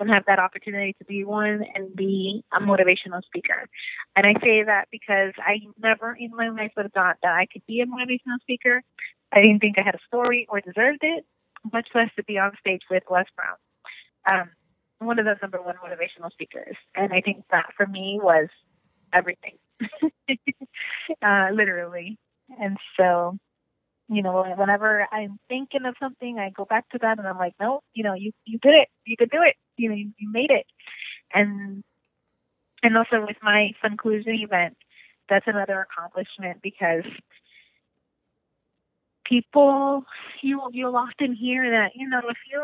and 0.00 0.10
have 0.10 0.24
that 0.26 0.38
opportunity 0.38 0.94
to 0.98 1.04
be 1.04 1.24
one 1.24 1.64
and 1.74 1.94
be 1.94 2.42
a 2.52 2.60
motivational 2.60 3.22
speaker. 3.24 3.68
And 4.16 4.26
I 4.26 4.34
say 4.42 4.64
that 4.64 4.88
because 4.90 5.32
I 5.38 5.60
never 5.80 6.16
in 6.18 6.30
my 6.34 6.48
life 6.48 6.72
would 6.76 6.86
have 6.86 6.92
thought 6.92 7.16
that 7.22 7.32
I 7.32 7.46
could 7.52 7.66
be 7.66 7.80
a 7.80 7.86
motivational 7.86 8.40
speaker. 8.40 8.82
I 9.32 9.40
didn't 9.40 9.60
think 9.60 9.78
I 9.78 9.82
had 9.82 9.94
a 9.94 10.06
story 10.06 10.46
or 10.48 10.60
deserved 10.60 11.00
it, 11.02 11.24
much 11.72 11.88
less 11.94 12.10
to 12.16 12.24
be 12.24 12.38
on 12.38 12.52
stage 12.60 12.82
with 12.90 13.04
Les 13.10 13.26
Brown 13.36 13.56
um, 14.26 14.50
one 14.98 15.18
of 15.18 15.24
the 15.24 15.36
number 15.40 15.60
one 15.62 15.76
motivational 15.76 16.30
speakers. 16.32 16.76
And 16.94 17.12
I 17.12 17.20
think 17.20 17.44
that 17.50 17.72
for 17.76 17.86
me 17.86 18.18
was 18.22 18.48
everything, 19.12 19.56
uh, 21.22 21.48
literally. 21.52 22.18
And 22.60 22.76
so, 22.98 23.38
you 24.08 24.22
know, 24.22 24.44
whenever 24.56 25.06
I'm 25.12 25.38
thinking 25.48 25.86
of 25.86 25.94
something, 26.00 26.38
I 26.38 26.50
go 26.50 26.64
back 26.64 26.88
to 26.90 26.98
that 27.00 27.18
and 27.18 27.26
I'm 27.26 27.38
like, 27.38 27.54
no, 27.60 27.80
you 27.94 28.04
know, 28.04 28.14
you, 28.14 28.32
you 28.44 28.58
did 28.58 28.74
it. 28.74 28.88
You 29.06 29.16
could 29.16 29.30
do 29.30 29.42
it. 29.42 29.56
You 29.76 29.88
know, 29.88 29.94
you, 29.94 30.12
made 30.32 30.50
it. 30.50 30.66
And, 31.32 31.82
and 32.82 32.96
also 32.96 33.24
with 33.26 33.36
my 33.42 33.72
Funclusion 33.84 34.42
event, 34.42 34.76
that's 35.28 35.46
another 35.46 35.86
accomplishment 35.88 36.60
because 36.62 37.04
people, 39.24 40.04
you, 40.42 40.60
you'll 40.72 40.96
often 40.96 41.34
hear 41.34 41.70
that, 41.70 41.92
you 41.94 42.08
know, 42.08 42.20
if 42.28 42.36
you 42.50 42.62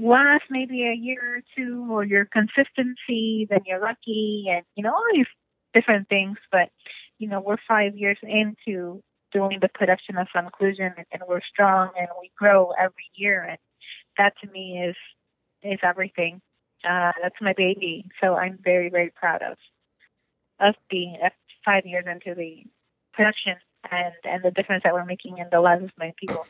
last 0.00 0.44
maybe 0.50 0.84
a 0.84 0.94
year 0.94 1.38
or 1.38 1.40
two 1.56 1.86
or 1.90 2.04
your 2.04 2.24
consistency, 2.24 3.46
then 3.50 3.60
you're 3.66 3.80
lucky 3.80 4.46
and, 4.50 4.64
you 4.76 4.82
know, 4.82 4.92
all 4.92 5.04
these 5.12 5.26
different 5.74 6.08
things. 6.08 6.38
But, 6.52 6.70
you 7.18 7.28
know, 7.28 7.40
we're 7.40 7.56
five 7.66 7.96
years 7.96 8.18
into 8.22 9.02
doing 9.32 9.58
the 9.60 9.68
production 9.68 10.16
of 10.16 10.28
Funclusion 10.34 10.92
and 11.12 11.22
we're 11.28 11.40
strong 11.42 11.90
and 11.98 12.08
we 12.20 12.30
grow 12.38 12.72
every 12.78 13.10
year. 13.14 13.42
And 13.42 13.58
that 14.16 14.34
to 14.42 14.50
me 14.50 14.82
is, 14.88 14.96
is 15.70 15.78
everything. 15.82 16.40
Uh, 16.88 17.12
that's 17.22 17.36
my 17.40 17.54
baby. 17.56 18.06
So 18.20 18.34
I'm 18.34 18.58
very, 18.62 18.88
very 18.88 19.10
proud 19.10 19.42
of, 19.42 19.56
of 20.60 20.74
being 20.88 21.16
uh, 21.24 21.30
five 21.64 21.84
years 21.84 22.04
into 22.10 22.34
the 22.34 22.64
production 23.12 23.54
and, 23.90 24.14
and 24.24 24.42
the 24.42 24.50
difference 24.50 24.84
that 24.84 24.94
we're 24.94 25.04
making 25.04 25.38
in 25.38 25.46
the 25.50 25.60
lives 25.60 25.84
of 25.84 25.90
my 25.98 26.12
people. 26.16 26.46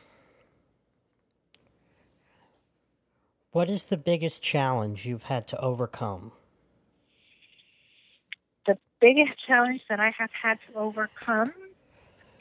What 3.51 3.69
is 3.69 3.85
the 3.85 3.97
biggest 3.97 4.43
challenge 4.43 5.05
you've 5.07 5.23
had 5.23 5.47
to 5.47 5.59
overcome? 5.59 6.31
The 8.67 8.77
biggest 9.01 9.31
challenge 9.47 9.81
that 9.89 9.99
I 9.99 10.11
have 10.17 10.29
had 10.39 10.59
to 10.67 10.77
overcome 10.77 11.51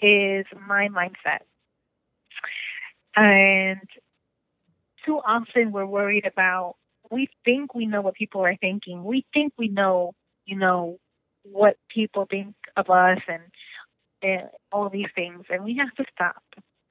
is 0.03 0.45
my 0.67 0.89
mindset. 0.89 1.41
And 3.17 3.89
too 5.09 5.21
often 5.27 5.73
we're 5.73 5.87
worried 5.87 6.27
about, 6.27 6.77
we 7.11 7.29
think 7.45 7.75
we 7.75 7.87
know 7.87 8.03
what 8.03 8.15
people 8.15 8.43
are 8.43 8.57
thinking. 8.57 9.03
We 9.03 9.25
think 9.33 9.55
we 9.59 9.69
know, 9.69 10.13
you 10.45 10.57
know, 10.57 10.99
what 11.43 11.77
people 11.89 12.27
think 12.31 12.55
of 12.77 12.91
us 12.91 13.19
and, 13.27 13.43
and 14.23 14.51
all 14.71 14.91
these 14.91 15.09
things. 15.15 15.45
And 15.49 15.65
we 15.65 15.79
have 15.79 15.95
to 15.95 16.05
stop. 16.15 16.43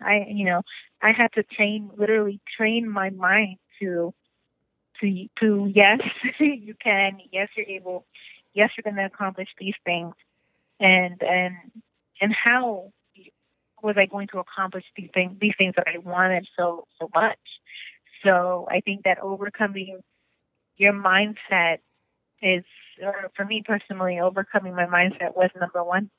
I, 0.01 0.25
you 0.30 0.45
know, 0.45 0.63
I 1.01 1.12
had 1.12 1.32
to 1.34 1.43
train, 1.43 1.91
literally 1.95 2.41
train 2.58 2.89
my 2.89 3.12
mind 3.12 3.58
to 3.80 4.13
to 5.01 5.27
to 5.39 5.71
yes, 5.73 5.99
you 6.39 6.73
can, 6.84 7.19
yes, 7.32 7.49
you're 7.56 7.67
able, 7.67 8.06
yes, 8.53 8.71
you're 8.75 8.84
going 8.84 8.95
to 8.95 9.06
accomplish 9.06 9.49
these 9.60 9.75
things, 9.86 10.13
and 10.80 11.21
and 11.21 11.56
and 12.19 12.34
how 12.34 12.91
was 13.84 13.95
I 13.97 14.06
going 14.06 14.27
to 14.30 14.39
accomplish 14.39 14.86
these 14.95 15.10
things 15.13 15.38
these 15.39 15.53
things 15.58 15.75
that 15.77 15.88
I 15.88 15.99
wanted 15.99 16.47
so 16.58 16.86
so 16.99 17.10
much? 17.13 17.38
So 18.23 18.67
I 18.69 18.82
think 18.82 19.03
that 19.03 19.19
overcoming 19.19 19.99
your 20.77 20.93
mindset 20.93 21.77
is, 22.41 22.63
or 23.01 23.32
for 23.36 23.45
me 23.45 23.63
personally, 23.65 24.19
overcoming 24.19 24.75
my 24.75 24.86
mindset 24.86 25.36
was 25.36 25.49
number 25.60 25.84
one. 25.84 26.10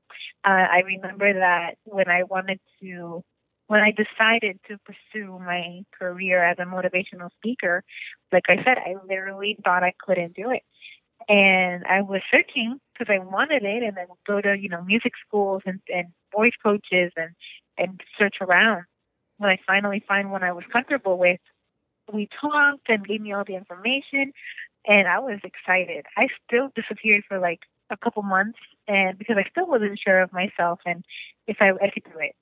Uh, 0.44 0.66
I 0.70 0.82
remember 0.84 1.32
that 1.32 1.76
when 1.84 2.08
I 2.08 2.24
wanted 2.24 2.61
to 2.80 3.24
when 3.68 3.80
I 3.80 3.92
decided 3.92 4.58
to 4.68 4.78
pursue 4.78 5.38
my 5.38 5.82
career 5.98 6.42
as 6.42 6.56
a 6.58 6.62
motivational 6.62 7.30
speaker, 7.37 7.84
like 8.32 8.44
I 8.48 8.56
said, 8.64 8.78
I 8.78 8.94
literally 9.06 9.58
thought 9.62 9.84
I 9.84 9.92
couldn't 10.04 10.34
do 10.34 10.50
it. 10.50 10.62
And 11.28 11.84
I 11.84 12.00
was 12.00 12.22
searching 12.30 12.80
because 12.92 13.12
I 13.12 13.18
wanted 13.18 13.64
it 13.64 13.82
and 13.82 13.94
then 13.94 14.06
go 14.26 14.40
to, 14.40 14.56
you 14.58 14.70
know, 14.70 14.82
music 14.82 15.12
schools 15.26 15.62
and, 15.66 15.80
and 15.94 16.08
voice 16.34 16.54
coaches 16.62 17.12
and, 17.16 17.32
and 17.76 18.00
search 18.18 18.37
around. 18.40 18.84
When 19.37 19.50
I 19.50 19.58
finally 19.66 20.02
find 20.08 20.32
one 20.32 20.42
I 20.42 20.52
was 20.52 20.64
comfortable 20.72 21.18
with, 21.18 21.40
we 22.12 22.28
talked 22.40 22.88
and 22.88 23.06
gave 23.06 23.20
me 23.20 23.32
all 23.32 23.44
the 23.44 23.56
information 23.56 24.32
and 24.86 25.06
I 25.06 25.18
was 25.18 25.40
excited. 25.44 26.06
I 26.16 26.28
still 26.46 26.70
disappeared 26.74 27.24
for 27.28 27.38
like 27.38 27.60
a 27.90 27.96
couple 27.96 28.22
months 28.22 28.58
and 28.86 29.18
because 29.18 29.36
I 29.38 29.48
still 29.50 29.66
wasn't 29.66 29.98
sure 29.98 30.20
of 30.20 30.32
myself 30.32 30.80
and 30.86 31.04
if 31.46 31.58
I, 31.60 31.70
I 31.70 31.90
could 31.90 32.04
do 32.04 32.18
it 32.18 32.34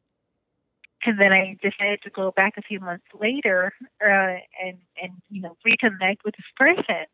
and 1.07 1.18
then 1.18 1.33
I 1.33 1.57
decided 1.62 2.02
to 2.02 2.11
go 2.11 2.33
back 2.33 2.55
a 2.59 2.62
few 2.62 2.81
months 2.81 3.07
later 3.18 3.72
uh, 4.05 4.38
and 4.62 4.79
and 5.00 5.12
you 5.31 5.40
know 5.42 5.57
reconnect 5.66 6.18
with 6.24 6.35
this 6.37 6.46
person, 6.57 7.07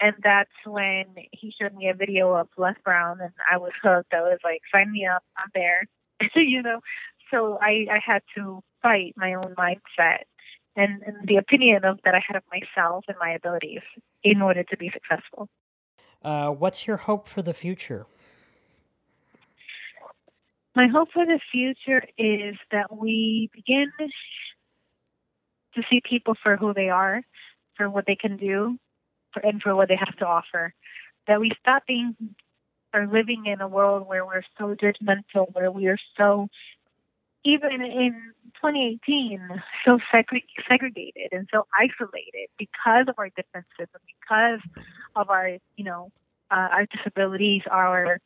and 0.00 0.14
that's 0.22 0.50
when 0.66 1.06
he 1.32 1.54
showed 1.58 1.74
me 1.74 1.88
a 1.88 1.94
video 1.94 2.34
of 2.34 2.48
Les 2.58 2.74
Brown, 2.84 3.20
and 3.20 3.32
I 3.50 3.56
was 3.56 3.72
hooked. 3.82 4.12
I 4.12 4.20
was 4.20 4.38
like, 4.42 4.62
sign 4.72 4.92
me 4.92 5.06
up, 5.06 5.22
I'm 5.38 5.50
there, 5.54 5.84
you 6.34 6.62
know. 6.62 6.80
So 7.30 7.58
I 7.62 7.86
I 7.90 8.00
had 8.04 8.22
to 8.36 8.62
fight 8.82 9.14
my 9.16 9.34
own 9.34 9.54
mindset 9.56 10.24
and, 10.76 11.02
and 11.02 11.28
the 11.28 11.36
opinion 11.36 11.84
of 11.84 12.00
that 12.04 12.14
I 12.14 12.22
had 12.26 12.36
of 12.36 12.42
myself 12.50 13.04
and 13.08 13.16
my 13.20 13.30
abilities 13.30 13.82
in 14.22 14.42
order 14.42 14.62
to 14.64 14.76
be 14.76 14.90
successful. 14.92 15.48
Uh, 16.22 16.50
what's 16.50 16.86
your 16.86 16.96
hope 16.96 17.28
for 17.28 17.42
the 17.42 17.54
future? 17.54 18.06
My 20.74 20.88
hope 20.88 21.10
for 21.12 21.24
the 21.24 21.38
future 21.52 22.02
is 22.18 22.56
that 22.72 22.96
we 22.96 23.48
begin 23.52 23.92
to 25.74 25.82
see 25.88 26.00
people 26.08 26.34
for 26.42 26.56
who 26.56 26.74
they 26.74 26.88
are, 26.88 27.22
for 27.76 27.88
what 27.88 28.06
they 28.06 28.16
can 28.16 28.36
do, 28.36 28.78
for, 29.32 29.40
and 29.40 29.62
for 29.62 29.76
what 29.76 29.88
they 29.88 29.96
have 29.96 30.16
to 30.16 30.26
offer. 30.26 30.74
That 31.28 31.40
we 31.40 31.52
stop 31.60 31.86
being 31.86 32.16
or 32.92 33.06
living 33.06 33.46
in 33.46 33.60
a 33.60 33.68
world 33.68 34.06
where 34.06 34.24
we're 34.24 34.42
so 34.58 34.74
judgmental, 34.74 35.52
where 35.52 35.70
we 35.70 35.86
are 35.88 35.98
so, 36.16 36.48
even 37.44 37.82
in 37.82 38.32
2018, 38.62 39.40
so 39.84 39.98
segregated 40.10 41.32
and 41.32 41.48
so 41.52 41.66
isolated 41.78 42.48
because 42.58 43.06
of 43.08 43.14
our 43.18 43.28
differences 43.30 43.68
and 43.78 43.88
because 44.20 44.60
of 45.14 45.30
our, 45.30 45.58
you 45.76 45.84
know, 45.84 46.10
uh, 46.50 46.68
our 46.72 46.86
disabilities, 46.86 47.62
our 47.70 48.18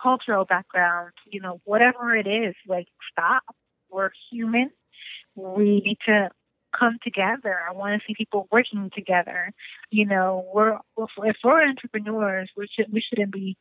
cultural 0.00 0.44
background, 0.44 1.12
you 1.30 1.40
know, 1.40 1.60
whatever 1.64 2.14
it 2.14 2.26
is, 2.26 2.54
like 2.66 2.88
stop. 3.10 3.42
We're 3.90 4.10
human. 4.30 4.70
We 5.34 5.80
need 5.80 5.98
to 6.06 6.30
come 6.78 6.98
together. 7.02 7.56
I 7.68 7.72
want 7.72 8.00
to 8.00 8.06
see 8.06 8.14
people 8.14 8.48
working 8.50 8.90
together. 8.94 9.52
You 9.90 10.06
know, 10.06 10.44
we're 10.52 10.78
if 10.96 11.36
we're 11.44 11.62
entrepreneurs, 11.62 12.50
we 12.56 12.68
should 12.74 12.92
we 12.92 13.00
shouldn't 13.00 13.32
be 13.32 13.56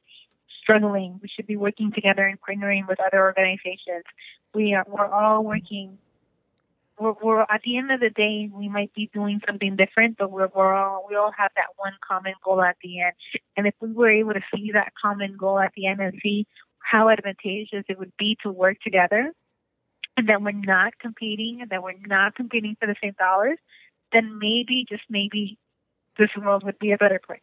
struggling. 0.65 1.19
We 1.21 1.29
should 1.29 1.45
be 1.45 1.57
working 1.57 1.91
together 1.93 2.25
and 2.25 2.39
partnering 2.41 2.87
with 2.87 2.99
other 2.99 3.21
organizations. 3.21 4.03
We 4.53 4.73
are 4.73 4.85
we're 4.87 5.05
all 5.05 5.43
working 5.43 5.99
we're, 6.99 7.13
we're 7.21 7.41
at 7.41 7.61
the 7.63 7.77
end 7.77 7.91
of 7.91 7.99
the 7.99 8.09
day 8.09 8.49
we 8.51 8.69
might 8.69 8.93
be 8.93 9.09
doing 9.13 9.41
something 9.45 9.75
different 9.75 10.17
but 10.17 10.31
we're, 10.31 10.49
we're 10.55 10.73
all 10.73 11.05
we 11.09 11.15
all 11.15 11.31
have 11.37 11.51
that 11.55 11.67
one 11.77 11.93
common 12.07 12.33
goal 12.43 12.61
at 12.61 12.77
the 12.83 13.01
end 13.01 13.13
and 13.57 13.67
if 13.67 13.73
we 13.81 13.91
were 13.91 14.09
able 14.09 14.33
to 14.33 14.41
see 14.55 14.71
that 14.73 14.93
common 15.01 15.35
goal 15.37 15.59
at 15.59 15.71
the 15.75 15.87
end 15.87 15.99
and 15.99 16.13
see 16.23 16.45
how 16.79 17.09
advantageous 17.09 17.83
it 17.89 17.99
would 17.99 18.13
be 18.17 18.37
to 18.43 18.51
work 18.51 18.77
together 18.81 19.31
and 20.17 20.29
that 20.29 20.41
we're 20.41 20.51
not 20.51 20.97
competing 20.99 21.59
and 21.61 21.69
that 21.69 21.83
we're 21.83 21.93
not 22.05 22.35
competing 22.35 22.75
for 22.79 22.87
the 22.87 22.95
same 23.03 23.15
dollars 23.19 23.57
then 24.13 24.39
maybe 24.39 24.85
just 24.87 25.03
maybe 25.09 25.57
this 26.17 26.29
world 26.37 26.63
would 26.63 26.79
be 26.79 26.91
a 26.91 26.97
better 26.97 27.19
place 27.25 27.41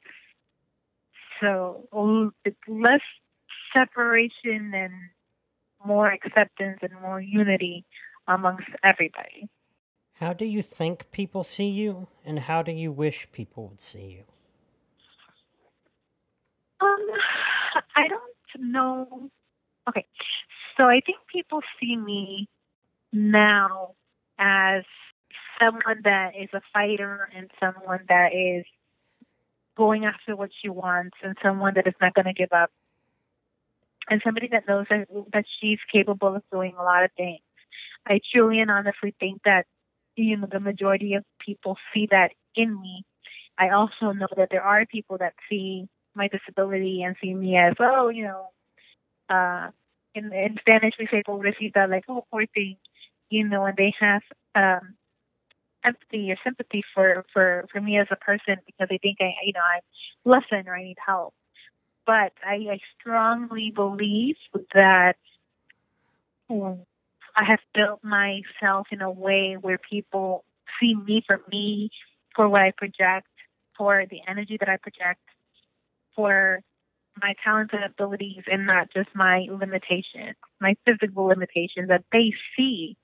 so 1.43 1.89
it's 2.45 2.57
less 2.69 3.01
separation 3.75 4.73
and 4.75 4.93
more 5.85 6.11
acceptance 6.11 6.79
and 6.83 6.93
more 7.03 7.21
unity 7.21 7.85
amongst 8.29 8.69
everybody. 8.85 9.49
How 10.15 10.33
do 10.33 10.45
you 10.45 10.63
think 10.63 11.11
people 11.11 11.43
see 11.43 11.69
you, 11.69 12.07
and 12.25 12.39
how 12.39 12.63
do 12.63 12.71
you 12.71 12.93
wish 12.93 13.27
people 13.33 13.69
would 13.69 13.81
see 13.81 14.05
you? 14.05 14.25
Um, 16.81 17.07
I 17.97 18.07
don't 18.09 18.71
know. 18.71 19.31
Okay, 19.89 20.07
so 20.77 20.85
I 20.85 21.01
think 21.05 21.19
people 21.33 21.61
see 21.81 21.97
me 21.97 22.49
now 23.13 23.95
as 24.39 24.85
someone 25.61 26.03
that 26.05 26.33
is 26.41 26.51
a 26.55 26.61
fighter 26.73 27.29
and 27.37 27.51
someone 27.59 28.05
that 28.09 28.29
is 28.33 28.65
going 29.77 30.05
after 30.05 30.37
what 30.37 30.51
she 30.61 30.69
wants 30.69 31.17
and 31.23 31.37
someone 31.43 31.75
that 31.75 31.87
is 31.87 31.95
not 32.01 32.15
going 32.15 32.27
to 32.27 32.33
give 32.33 32.53
up 32.53 32.71
and 34.09 34.21
somebody 34.25 34.49
that 34.49 34.69
knows 34.69 34.87
that, 34.91 35.07
that 35.33 35.45
she's 35.61 35.79
capable 35.93 36.37
of 36.37 36.43
doing 36.51 36.75
a 36.79 36.83
lot 36.83 37.05
of 37.05 37.11
things. 37.17 37.41
I 38.07 38.21
truly 38.33 38.61
and 38.61 38.71
honestly 38.71 39.15
think 39.19 39.43
that 39.45 39.65
you 40.17 40.37
know 40.37 40.49
the 40.51 40.61
majority 40.61 41.15
of 41.15 41.25
people 41.39 41.77
see 41.95 42.09
that 42.11 42.33
in 42.57 42.81
me. 42.81 43.05
I 43.59 43.71
also 43.71 44.13
know 44.13 44.27
that 44.37 44.49
there 44.51 44.63
are 44.63 44.85
people 44.87 45.19
that 45.19 45.35
see 45.49 45.89
my 46.15 46.29
disability 46.29 47.03
and 47.03 47.17
see 47.23 47.33
me 47.33 47.57
as 47.57 47.75
oh 47.81 48.09
you 48.09 48.25
know 48.25 48.49
uh 49.31 49.71
in 50.15 50.33
in 50.33 50.57
Spanish 50.61 50.95
we 50.99 51.07
say 51.11 51.23
pobrecita 51.27 51.89
like 51.89 52.05
oh 52.09 52.27
poor 52.31 52.45
thing 52.55 52.77
you 53.31 53.49
know 53.49 53.65
and 53.65 53.77
they 53.77 53.95
have 53.99 54.23
um 54.55 54.95
empathy 55.85 56.31
or 56.31 56.37
sympathy 56.45 56.83
for 56.95 57.25
for 57.33 57.67
for 57.73 57.81
me 57.81 57.99
as 57.99 58.07
a 58.11 58.17
person 58.17 58.57
because 58.67 58.89
they 58.89 58.99
think 58.99 59.19
I 59.21 59.33
you 59.45 59.53
know 59.53 59.61
I'm 59.61 59.83
less 60.25 60.45
than 60.51 60.69
or 60.69 60.77
I 60.77 60.85
need 60.85 60.99
help 61.05 61.35
but 62.07 62.33
I, 62.45 62.55
I 62.71 62.79
strongly 62.99 63.73
believe 63.75 64.37
that 64.75 65.15
um, 66.51 66.81
I 67.37 67.45
have 67.45 67.61
built 67.75 68.03
myself 68.03 68.89
in 68.91 69.01
a 69.01 69.11
way 69.11 69.57
where 69.61 69.79
people 69.79 70.45
see 70.81 70.95
me 70.95 71.23
for 71.27 71.41
me, 71.51 71.91
for 72.35 72.49
what 72.49 72.63
I 72.63 72.73
project, 72.77 73.29
for 73.77 74.05
the 74.11 74.21
energy 74.29 74.57
that 74.59 74.69
I 74.69 74.77
project, 74.77 75.21
for 76.15 76.61
my 77.21 77.35
talents 77.45 77.73
and 77.75 77.85
abilities, 77.85 78.43
and 78.51 78.67
not 78.67 78.89
just 78.93 79.09
my 79.15 79.47
limitations, 79.51 80.37
my 80.61 80.75
physical 80.85 81.25
limitations 81.25 81.89
that 81.89 82.05
they 82.11 82.33
see 82.57 82.97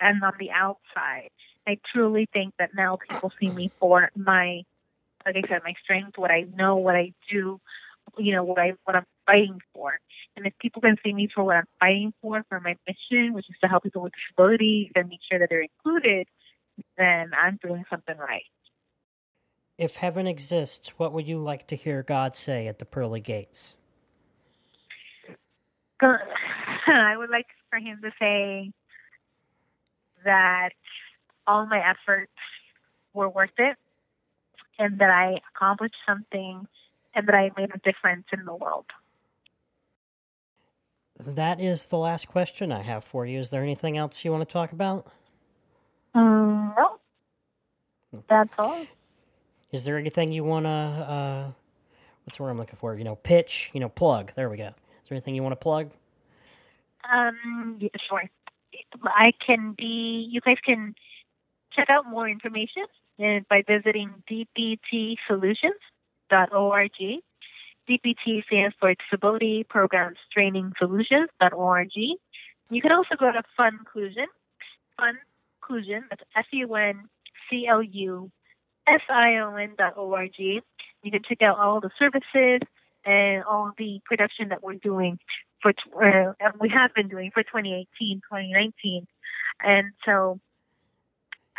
and 0.00 0.22
on 0.22 0.32
the 0.38 0.50
outside. 0.50 1.30
I 1.66 1.78
truly 1.92 2.28
think 2.32 2.54
that 2.58 2.70
now 2.74 2.98
people 3.08 3.32
see 3.40 3.50
me 3.50 3.70
for 3.80 4.10
my, 4.14 4.62
like 5.24 5.36
I 5.36 5.48
said, 5.48 5.62
my 5.64 5.74
strength, 5.82 6.18
what 6.18 6.30
I 6.30 6.46
know, 6.54 6.76
what 6.76 6.94
I 6.94 7.12
do, 7.30 7.60
you 8.18 8.32
know 8.32 8.44
what 8.44 8.58
I 8.58 8.74
what 8.84 8.96
I'm 8.96 9.06
fighting 9.26 9.60
for. 9.72 9.98
And 10.36 10.46
if 10.46 10.52
people 10.58 10.82
can 10.82 10.96
see 11.04 11.12
me 11.12 11.28
for 11.34 11.44
what 11.44 11.56
I'm 11.56 11.68
fighting 11.80 12.12
for, 12.20 12.44
for 12.48 12.60
my 12.60 12.76
mission, 12.86 13.32
which 13.32 13.48
is 13.48 13.56
to 13.62 13.68
help 13.68 13.84
people 13.84 14.02
with 14.02 14.12
disabilities 14.12 14.90
and 14.94 15.08
make 15.08 15.20
sure 15.30 15.38
that 15.38 15.48
they're 15.48 15.62
included, 15.62 16.26
then 16.98 17.30
I'm 17.38 17.58
doing 17.62 17.84
something 17.88 18.16
right. 18.16 18.42
If 19.78 19.96
heaven 19.96 20.26
exists, 20.26 20.90
what 20.98 21.12
would 21.12 21.26
you 21.26 21.38
like 21.38 21.66
to 21.68 21.76
hear 21.76 22.02
God 22.02 22.36
say 22.36 22.68
at 22.68 22.78
the 22.78 22.84
pearly 22.84 23.20
gates? 23.20 23.74
I 26.02 27.16
would 27.16 27.30
like 27.30 27.46
for 27.70 27.78
him 27.78 28.00
to 28.02 28.10
say 28.20 28.72
that 30.24 30.70
all 31.46 31.66
my 31.66 31.78
efforts 31.78 32.32
were 33.12 33.28
worth 33.28 33.50
it 33.58 33.76
and 34.78 34.98
that 34.98 35.10
I 35.10 35.40
accomplished 35.54 35.94
something 36.06 36.66
and 37.14 37.28
that 37.28 37.34
I 37.34 37.50
made 37.56 37.70
a 37.74 37.78
difference 37.78 38.26
in 38.32 38.44
the 38.44 38.54
world. 38.54 38.86
That 41.18 41.60
is 41.60 41.86
the 41.86 41.98
last 41.98 42.26
question 42.26 42.72
I 42.72 42.82
have 42.82 43.04
for 43.04 43.24
you. 43.24 43.38
Is 43.38 43.50
there 43.50 43.62
anything 43.62 43.96
else 43.96 44.24
you 44.24 44.32
want 44.32 44.46
to 44.46 44.52
talk 44.52 44.72
about? 44.72 45.06
Um, 46.12 46.74
no. 46.76 46.98
That's 48.28 48.50
all. 48.58 48.84
Is 49.70 49.84
there 49.84 49.96
anything 49.96 50.32
you 50.32 50.44
want 50.44 50.66
to, 50.66 50.70
uh, 50.70 51.50
what's 52.24 52.36
the 52.36 52.42
word 52.42 52.50
I'm 52.50 52.58
looking 52.58 52.76
for? 52.76 52.96
You 52.96 53.04
know, 53.04 53.16
pitch, 53.16 53.70
you 53.72 53.80
know, 53.80 53.88
plug. 53.88 54.32
There 54.34 54.50
we 54.50 54.56
go. 54.56 54.68
Is 54.68 55.08
there 55.08 55.16
anything 55.16 55.34
you 55.34 55.42
want 55.42 55.52
to 55.52 55.56
plug? 55.56 55.90
Um, 57.12 57.76
yeah, 57.80 57.88
sure. 58.08 58.24
I 59.04 59.32
can 59.44 59.74
be, 59.76 60.28
you 60.30 60.40
guys 60.40 60.56
can 60.64 60.94
check 61.74 61.90
out 61.90 62.06
more 62.06 62.28
information 62.28 62.84
by 63.18 63.62
visiting 63.66 64.22
DPT 64.30 65.16
Solutions 65.26 65.80
disability.org. 66.30 67.22
DPT 67.88 68.44
stands 68.46 68.74
for 68.80 68.94
Disability 68.94 69.64
Programs 69.68 70.18
Training 70.32 70.72
Solutions.org. 70.78 71.90
You 71.94 72.80
can 72.80 72.92
also 72.92 73.14
go 73.18 73.30
to 73.30 73.42
Funclusion, 73.58 74.24
Funclusion, 74.98 76.04
that's 76.08 76.22
F-U-N-C-L-U-S-I-O-N 76.34 76.94
dot 79.76 79.94
O-R-G. 79.98 80.62
You 81.02 81.10
can 81.10 81.22
check 81.28 81.42
out 81.42 81.58
all 81.58 81.80
the 81.80 81.90
services 81.98 82.60
and 83.04 83.44
all 83.44 83.72
the 83.76 84.00
production 84.06 84.48
that 84.48 84.62
we're 84.62 84.76
doing 84.76 85.18
for, 85.60 85.74
uh, 86.02 86.32
we 86.58 86.70
have 86.70 86.94
been 86.94 87.08
doing 87.08 87.30
for 87.32 87.42
2018, 87.42 88.22
2019. 88.30 89.06
And 89.62 89.92
so 90.06 90.40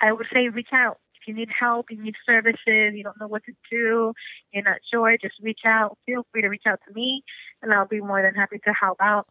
I 0.02 0.12
would 0.12 0.28
say 0.34 0.50
reach 0.50 0.74
out 0.74 0.98
If 1.22 1.28
you 1.28 1.34
need 1.34 1.50
help, 1.58 1.88
you 1.90 2.02
need 2.02 2.16
services, 2.26 2.94
you 2.94 3.04
don't 3.04 3.20
know 3.20 3.28
what 3.28 3.44
to 3.46 3.54
do, 3.72 4.14
you're 4.52 4.64
not 4.64 4.80
sure, 4.92 5.18
just 5.18 5.36
reach 5.42 5.62
out. 5.66 5.98
Feel 6.06 6.26
free 6.32 6.42
to 6.42 6.50
reach 6.50 6.66
out 6.66 6.80
to 6.88 6.94
me, 6.94 7.24
and 7.62 7.74
I'll 7.74 7.88
be 7.88 8.02
more 8.02 8.22
than 8.22 8.36
happy 8.36 8.60
to 8.66 8.74
help 8.74 8.98
out, 9.02 9.28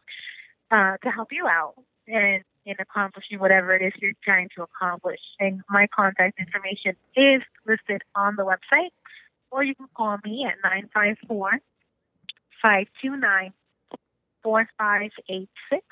uh, 0.71 0.97
to 1.03 1.11
help 1.11 1.29
you 1.31 1.47
out 1.47 1.75
and 2.07 2.43
in 2.65 2.75
accomplishing 2.79 3.39
whatever 3.39 3.75
it 3.75 3.85
is 3.85 3.93
you're 4.01 4.13
trying 4.23 4.49
to 4.55 4.63
accomplish. 4.63 5.19
And 5.39 5.61
my 5.69 5.87
contact 5.95 6.39
information 6.39 6.95
is 7.15 7.41
listed 7.65 8.01
on 8.15 8.35
the 8.35 8.43
website, 8.43 8.89
or 9.51 9.63
you 9.63 9.75
can 9.75 9.87
call 9.95 10.17
me 10.23 10.45
at 10.47 10.55
954 10.63 11.59
529 12.61 13.53
4586. 14.43 15.85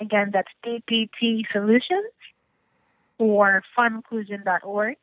Again, 0.00 0.30
that's 0.32 0.48
DPT 0.64 1.42
Solutions 1.52 2.12
or 3.18 3.62
funclusion.org. 3.76 4.96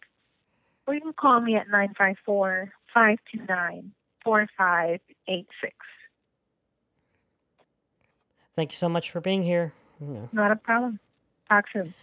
Or 0.88 0.94
you 0.94 1.02
can 1.02 1.14
call 1.14 1.40
me 1.42 1.56
at 1.56 1.68
954 1.68 2.72
529 2.94 3.92
4586. 4.24 5.76
Thank 8.56 8.72
you 8.72 8.76
so 8.76 8.90
much 8.90 9.12
for 9.12 9.22
being 9.22 9.44
here. 9.44 9.74
Not 10.32 10.52
a 10.52 10.56
problem. 10.56 11.00
Talk 11.48 11.66
soon. 11.72 11.94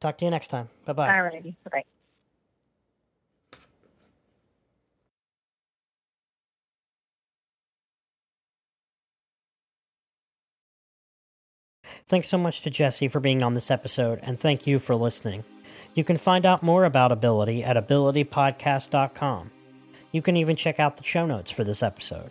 Talk 0.00 0.18
to 0.18 0.24
you 0.24 0.30
next 0.30 0.48
time. 0.48 0.68
Bye 0.84 0.92
bye. 0.92 1.16
All 1.16 1.22
righty. 1.22 1.56
Bye 1.64 1.70
bye. 1.72 1.84
Thanks 12.06 12.28
so 12.28 12.36
much 12.36 12.60
to 12.60 12.70
Jesse 12.70 13.08
for 13.08 13.20
being 13.20 13.42
on 13.42 13.54
this 13.54 13.70
episode, 13.70 14.20
and 14.22 14.38
thank 14.38 14.66
you 14.66 14.78
for 14.78 14.94
listening. 14.94 15.44
You 15.94 16.04
can 16.04 16.18
find 16.18 16.44
out 16.44 16.62
more 16.62 16.84
about 16.84 17.12
Ability 17.12 17.64
at 17.64 17.76
abilitypodcast.com. 17.76 19.50
You 20.12 20.22
can 20.22 20.36
even 20.36 20.54
check 20.54 20.78
out 20.78 20.96
the 20.96 21.04
show 21.04 21.24
notes 21.24 21.50
for 21.50 21.64
this 21.64 21.82
episode. 21.82 22.30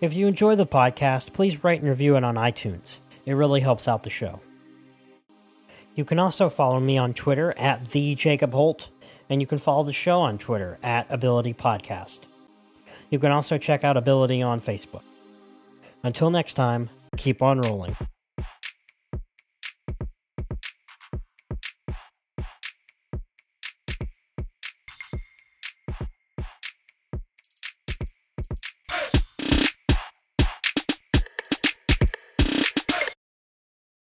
If 0.00 0.14
you 0.14 0.26
enjoy 0.26 0.54
the 0.54 0.66
podcast, 0.66 1.32
please 1.32 1.64
rate 1.64 1.80
and 1.80 1.88
review 1.88 2.16
it 2.16 2.24
on 2.24 2.36
iTunes. 2.36 3.00
It 3.26 3.32
really 3.32 3.60
helps 3.60 3.88
out 3.88 4.02
the 4.04 4.10
show. 4.10 4.40
You 5.94 6.04
can 6.04 6.18
also 6.18 6.48
follow 6.48 6.80
me 6.80 6.98
on 6.98 7.14
Twitter 7.14 7.54
at 7.56 7.90
the 7.90 8.14
Jacob 8.14 8.52
Holt, 8.52 8.88
and 9.28 9.40
you 9.40 9.46
can 9.46 9.58
follow 9.58 9.84
the 9.84 9.92
show 9.92 10.20
on 10.20 10.38
Twitter 10.38 10.78
at 10.82 11.06
Ability 11.10 11.54
Podcast. 11.54 12.20
You 13.10 13.18
can 13.18 13.32
also 13.32 13.58
check 13.58 13.82
out 13.82 13.96
Ability 13.96 14.42
on 14.42 14.60
Facebook. 14.60 15.02
Until 16.02 16.30
next 16.30 16.54
time, 16.54 16.90
keep 17.16 17.42
on 17.42 17.60
rolling. 17.60 17.96